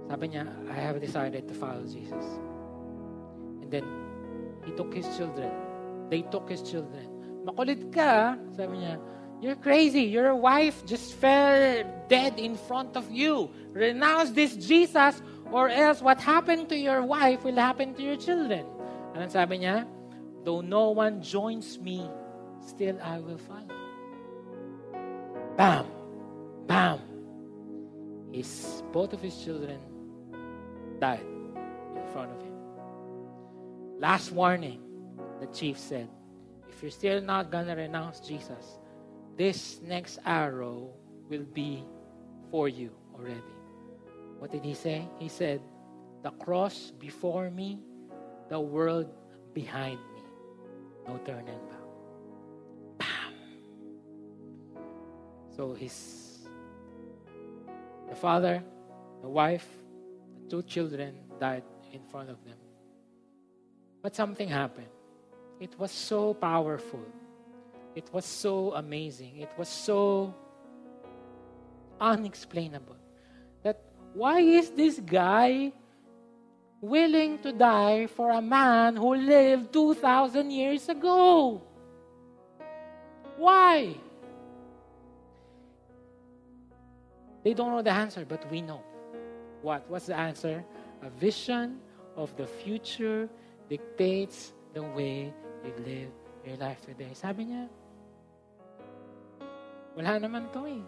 [0.10, 2.26] Sabi niya, I have decided to follow Jesus.
[3.62, 3.86] And then,
[4.66, 5.52] he took his children.
[6.10, 7.06] They took his children.
[7.46, 8.98] Makulit ka, sabi niya,
[9.42, 10.04] You're crazy.
[10.04, 13.50] Your wife just fell dead in front of you.
[13.72, 18.66] Renounce this Jesus or else what happened to your wife will happen to your children.
[19.16, 19.88] Anong sabi niya?
[20.44, 22.04] Though no one joins me,
[22.64, 23.76] still I will follow.
[25.56, 25.99] Bam!
[26.80, 27.00] Bam!
[28.32, 29.80] His, both of his children
[31.02, 31.28] died
[31.94, 32.54] in front of him.
[34.00, 34.80] Last warning,
[35.42, 36.08] the chief said,
[36.70, 38.80] if you're still not gonna renounce Jesus,
[39.36, 40.94] this next arrow
[41.30, 41.84] will be
[42.50, 43.56] for you already.
[44.38, 45.06] What did he say?
[45.20, 45.60] He said,
[46.24, 47.80] The cross before me,
[48.48, 49.12] the world
[49.54, 50.22] behind me.
[51.10, 51.84] No turning back.
[53.00, 53.34] Bam!
[55.58, 56.29] So his
[58.10, 58.64] the father,
[59.22, 59.68] the wife,
[60.44, 62.58] the two children died in front of them.
[64.02, 64.88] But something happened.
[65.60, 67.06] It was so powerful
[67.96, 69.38] it was so amazing.
[69.38, 70.34] It was so
[72.00, 72.96] unexplainable.
[73.64, 73.82] That
[74.14, 75.74] why is this guy
[76.80, 81.62] willing to die for a man who lived 2,000 years ago?
[83.38, 83.96] Why?
[87.44, 88.84] They don't know the answer, but we know.
[89.62, 89.90] What?
[89.90, 90.64] What's the answer?
[91.02, 91.80] A vision
[92.16, 93.30] of the future
[93.70, 95.34] dictates the way
[95.64, 96.12] you live
[96.46, 97.12] your life today.
[97.14, 97.68] Sabi niya,
[99.96, 100.84] Wala naman to eh.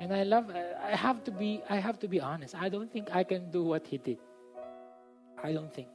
[0.00, 2.54] And I love, I have to be, I have to be honest.
[2.54, 4.18] I don't think I can do what he did.
[5.42, 5.88] I don't think.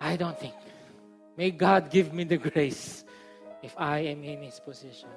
[0.00, 0.54] I don't think.
[1.36, 3.04] May God give me the grace
[3.62, 5.08] if I am in His position.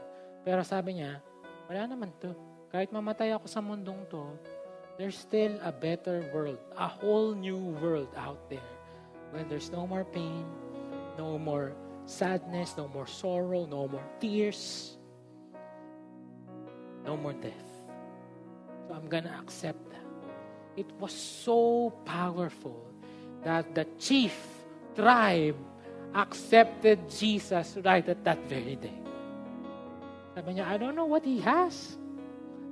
[0.43, 1.23] Pero sabi niya,
[1.73, 2.37] wala naman to.
[2.69, 4.21] Kahit mamatay ako sa mundong to,
[5.01, 8.61] there's still a better world, a whole new world out there
[9.33, 10.45] when there's no more pain,
[11.17, 11.73] no more
[12.05, 14.93] sadness, no more sorrow, no more tears,
[17.01, 17.69] no more death.
[18.85, 20.05] So I'm to accept that.
[20.77, 22.85] It was so powerful
[23.41, 24.37] that the chief
[24.93, 25.57] tribe
[26.13, 29.02] accepted Jesus right at that very day.
[30.35, 31.97] Sabi niya, I don't know what he has,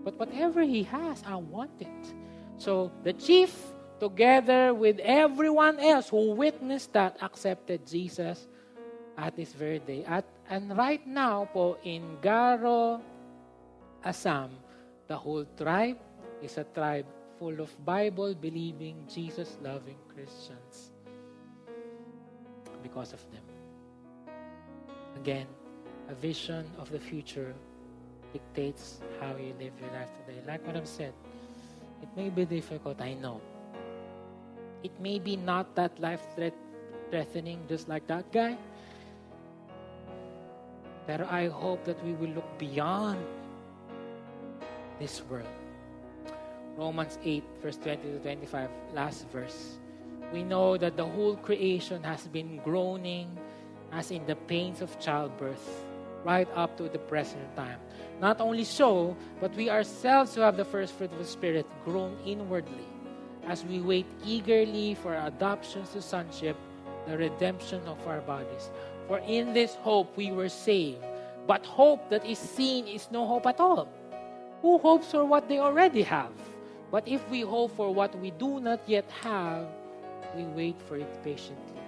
[0.03, 2.01] but whatever he has, I want it.
[2.57, 3.53] So the chief,
[3.99, 8.47] together with everyone else who witnessed that, accepted Jesus
[9.17, 10.03] at this very day.
[10.05, 13.01] At, and right now po, in Garo,
[14.03, 14.49] Assam,
[15.07, 15.97] the whole tribe
[16.41, 17.05] is a tribe
[17.37, 20.91] full of Bible-believing, Jesus-loving Christians
[22.81, 23.45] because of them.
[25.15, 25.45] Again,
[26.09, 27.53] a vision of the future
[28.33, 30.39] dictates how you live your life today.
[30.47, 31.13] Like what I've said,
[32.01, 33.41] it may be difficult, I know.
[34.83, 38.57] It may be not that life-threatening just like that guy,
[41.07, 43.19] But I hope that we will look beyond
[44.99, 45.49] this world.
[46.77, 49.77] Romans 8, verse 20 to 25, last verse.
[50.31, 53.27] We know that the whole creation has been groaning
[53.91, 55.83] as in the pains of childbirth
[56.23, 57.79] right up to the present time.
[58.19, 62.17] Not only so, but we ourselves who have the first fruit of the Spirit groan
[62.25, 62.85] inwardly
[63.47, 66.55] as we wait eagerly for adoption to sonship,
[67.07, 68.69] the redemption of our bodies.
[69.07, 71.03] For in this hope we were saved.
[71.47, 73.87] But hope that is seen is no hope at all.
[74.61, 76.31] Who hopes for what they already have?
[76.91, 79.65] But if we hope for what we do not yet have,
[80.35, 81.80] we wait for it patiently.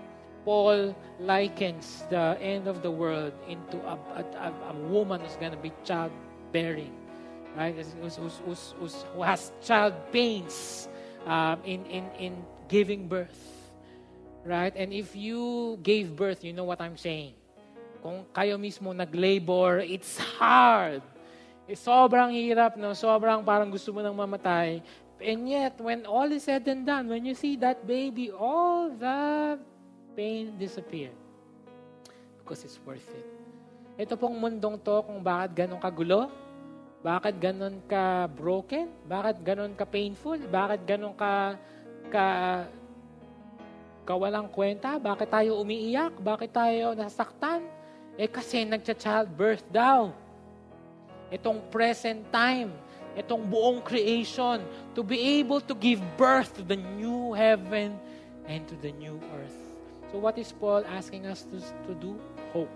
[0.43, 5.61] Paul likens the end of the world into a, a, a woman who's going to
[5.61, 6.91] be childbearing,
[7.55, 7.75] right?
[7.75, 10.87] Who's, who's, who's, who has child pains
[11.25, 12.33] um, in, in, in
[12.67, 13.39] giving birth.
[14.43, 14.75] Right?
[14.75, 17.31] And if you gave birth, you know what I'm saying.
[18.03, 20.99] Kung kayo mismo nag-labor, it's hard.
[21.63, 22.91] It's sobrang hirap, no?
[22.91, 24.83] Sobrang parang gusto mo nang mamatay.
[25.23, 29.55] And yet, when all is said and done, when you see that baby, all the
[30.13, 31.11] pain disappear.
[32.41, 33.27] Because it's worth it.
[33.97, 36.29] Ito pong mundong to, kung bakit ganun kagulo,
[37.03, 41.59] bakit ganun ka broken, bakit ganun ka painful, bakit ganun ka,
[42.09, 42.25] ka
[44.03, 44.99] kawalang kwenta.
[44.99, 46.15] Bakit tayo umiiyak?
[46.19, 47.63] Bakit tayo nasaktan?
[48.19, 50.13] Eh kasi nagcha-childbirth daw.
[51.33, 52.69] Itong present time,
[53.17, 54.61] itong buong creation,
[54.93, 57.97] to be able to give birth to the new heaven
[58.45, 59.62] and to the new earth.
[60.13, 61.57] So what is Paul asking us to,
[61.89, 62.13] to do?
[62.53, 62.69] Hope.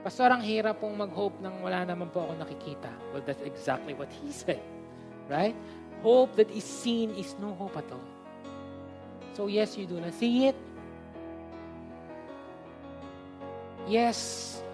[0.00, 2.88] Pastor, ang hirap pong mag-hope nang wala naman po ako nakikita.
[3.12, 4.64] Well, that's exactly what he said.
[5.28, 5.52] Right?
[6.00, 8.08] Hope that is seen is no hope at all.
[9.36, 10.56] So yes, you do not see it.
[13.84, 14.64] Yes,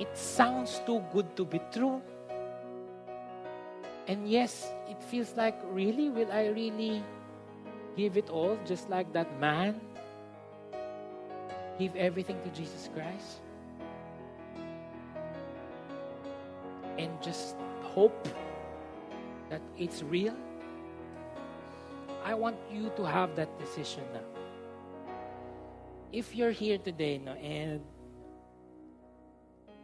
[0.00, 2.00] it sounds too good to be true.
[4.08, 6.08] And yes, it feels like, really?
[6.08, 7.04] Will I really
[8.00, 9.89] give it all just like that man?
[11.80, 13.40] Give everything to Jesus Christ?
[17.00, 18.28] And just hope
[19.48, 20.36] that it's real?
[22.22, 24.28] I want you to have that decision now.
[26.12, 27.80] If you're here today no, and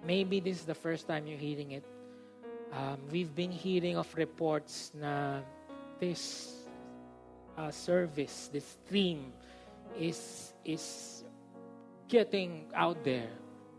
[0.05, 1.84] maybe this is the first time you're hearing it,
[2.76, 5.40] um, we've been hearing of reports na
[5.99, 6.53] this
[7.57, 9.32] uh, service, this theme,
[9.97, 11.16] is is
[12.09, 13.29] getting out there.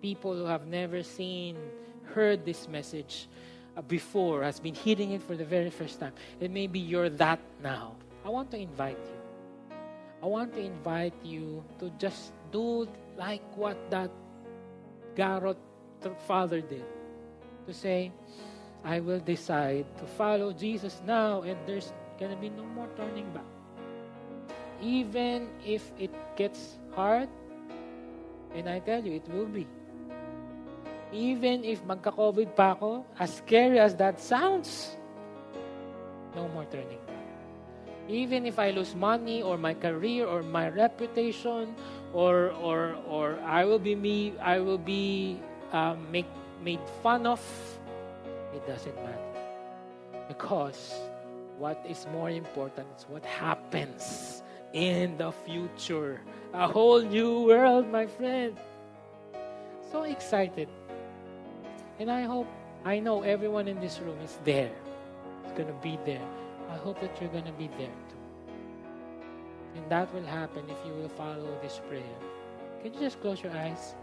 [0.01, 1.57] People who have never seen,
[2.03, 3.27] heard this message
[3.75, 6.13] uh, before, has been hearing it for the very first time.
[6.41, 7.95] And maybe you're that now.
[8.25, 9.75] I want to invite you.
[10.21, 14.11] I want to invite you to just do like what that
[15.15, 15.57] Garrett
[16.27, 16.85] father did.
[17.65, 18.11] To say,
[18.83, 23.29] I will decide to follow Jesus now, and there's going to be no more turning
[23.31, 23.45] back.
[24.81, 27.29] Even if it gets hard,
[28.55, 29.67] and I tell you, it will be.
[31.11, 34.97] Even if magka-COVID pa ako, as scary as that sounds,
[36.35, 37.25] no more turning back.
[38.07, 41.75] Even if I lose money or my career or my reputation
[42.11, 45.39] or or or I will be me I will be
[45.71, 46.29] um, make,
[46.63, 47.43] made fun of,
[48.55, 49.31] it doesn't matter.
[50.27, 50.95] Because
[51.57, 54.43] what is more important is what happens
[54.73, 56.21] in the future.
[56.53, 58.57] A whole new world, my friend.
[59.91, 60.67] So excited.
[61.99, 62.47] And I hope,
[62.85, 64.71] I know everyone in this room is there.
[65.43, 66.23] It's going to be there.
[66.69, 68.21] I hope that you're going to be there too.
[69.75, 72.17] And that will happen if you will follow this prayer.
[72.81, 73.95] Can you just close your eyes?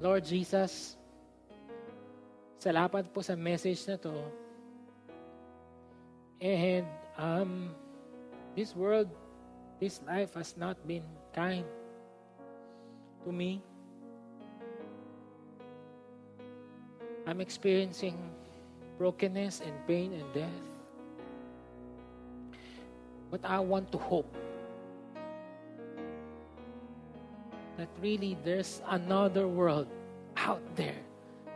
[0.00, 0.96] Lord Jesus,
[2.56, 4.16] salamat po sa message na to.
[6.40, 6.88] And
[7.20, 7.76] um,
[8.56, 9.08] this world,
[9.80, 11.64] this life has not been kind
[13.24, 13.62] to me.
[17.26, 18.18] I'm experiencing
[18.98, 20.60] brokenness and pain and death.
[23.30, 24.36] But I want to hope
[27.76, 29.86] that really there's another world
[30.36, 30.98] out there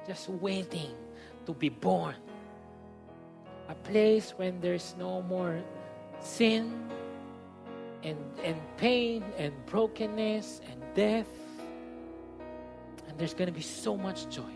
[0.06, 0.94] just waiting
[1.46, 2.14] to be born.
[3.68, 5.60] A place when there's no more
[6.24, 6.72] sin
[8.02, 11.28] and, and pain and brokenness and death.
[13.08, 14.50] And there's going to be so much joy.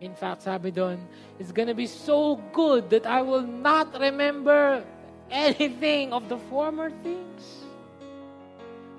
[0.00, 0.74] In fact, sabi
[1.38, 4.84] it's going to be so good that I will not remember
[5.30, 7.64] anything of the former things.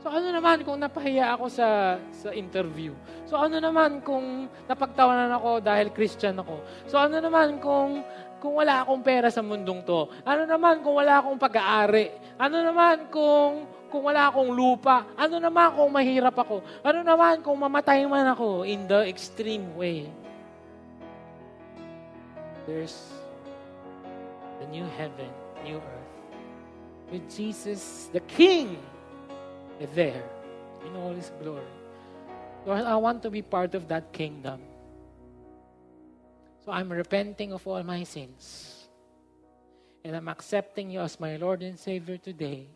[0.06, 2.94] So ano naman kung napahiya ako sa sa interview?
[3.26, 6.62] So ano naman kung napagtawanan ako dahil Christian ako?
[6.86, 8.06] So ano naman kung
[8.40, 10.08] kung wala akong pera sa mundong to?
[10.24, 12.12] Ano naman kung wala akong pag-aari?
[12.36, 13.66] Ano naman kung
[13.96, 15.08] kung wala akong lupa?
[15.16, 16.60] Ano naman kung mahirap ako?
[16.84, 20.12] Ano naman kung mamatay man ako in the extreme way?
[22.68, 23.08] There's
[24.60, 25.32] the new heaven,
[25.64, 26.12] new earth.
[27.08, 28.82] With Jesus, the King,
[29.94, 30.28] there
[30.84, 31.64] in all His glory.
[32.66, 34.60] Lord, I want to be part of that kingdom.
[36.66, 38.90] So I'm repenting of all my sins.
[40.04, 42.68] And I'm accepting you as my Lord and Savior today.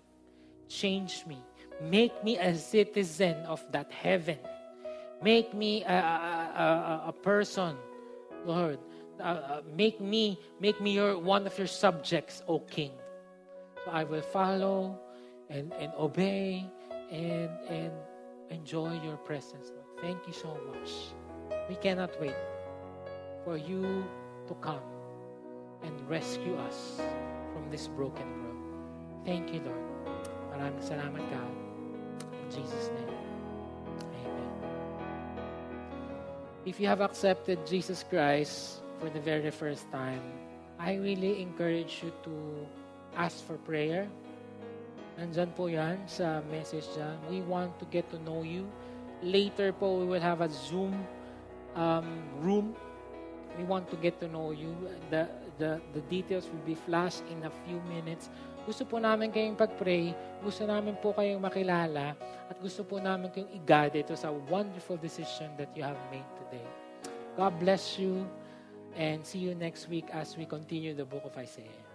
[0.67, 1.41] Change me.
[1.81, 4.37] Make me a citizen of that heaven.
[5.23, 7.75] Make me a, a, a, a person,
[8.45, 8.77] Lord.
[9.19, 12.91] Uh, uh, make me make me your one of your subjects, O King.
[13.83, 14.97] So I will follow
[15.49, 16.65] and, and obey
[17.11, 17.91] and, and
[18.49, 19.73] enjoy your presence.
[19.99, 20.89] Thank you so much.
[21.67, 22.35] We cannot wait
[23.43, 24.03] for you
[24.47, 24.83] to come
[25.83, 26.99] and rescue us
[27.53, 28.61] from this broken world.
[29.25, 29.85] Thank you, Lord.
[30.55, 31.55] Maraming salamat, God.
[32.33, 33.13] In Jesus' name,
[34.25, 34.51] Amen.
[36.65, 40.21] If you have accepted Jesus Christ for the very first time,
[40.79, 42.35] I really encourage you to
[43.15, 44.07] ask for prayer.
[45.19, 47.19] Nandyan po yan sa message dyan.
[47.27, 48.63] We want to get to know you.
[49.19, 50.95] Later po, we will have a Zoom
[51.75, 52.07] um,
[52.39, 52.71] room.
[53.58, 54.76] We want to get to know you.
[55.10, 55.28] The,
[55.58, 58.30] the, the details will be flashed in a few minutes.
[58.64, 60.14] Gusto po namin kayong pag-pray.
[60.45, 62.14] Gusto namin po kayong makilala.
[62.47, 66.68] At gusto po namin kayong i-guide ito sa wonderful decision that you have made today.
[67.34, 68.28] God bless you.
[69.00, 71.88] And see you next week as we continue the book of Isaiah.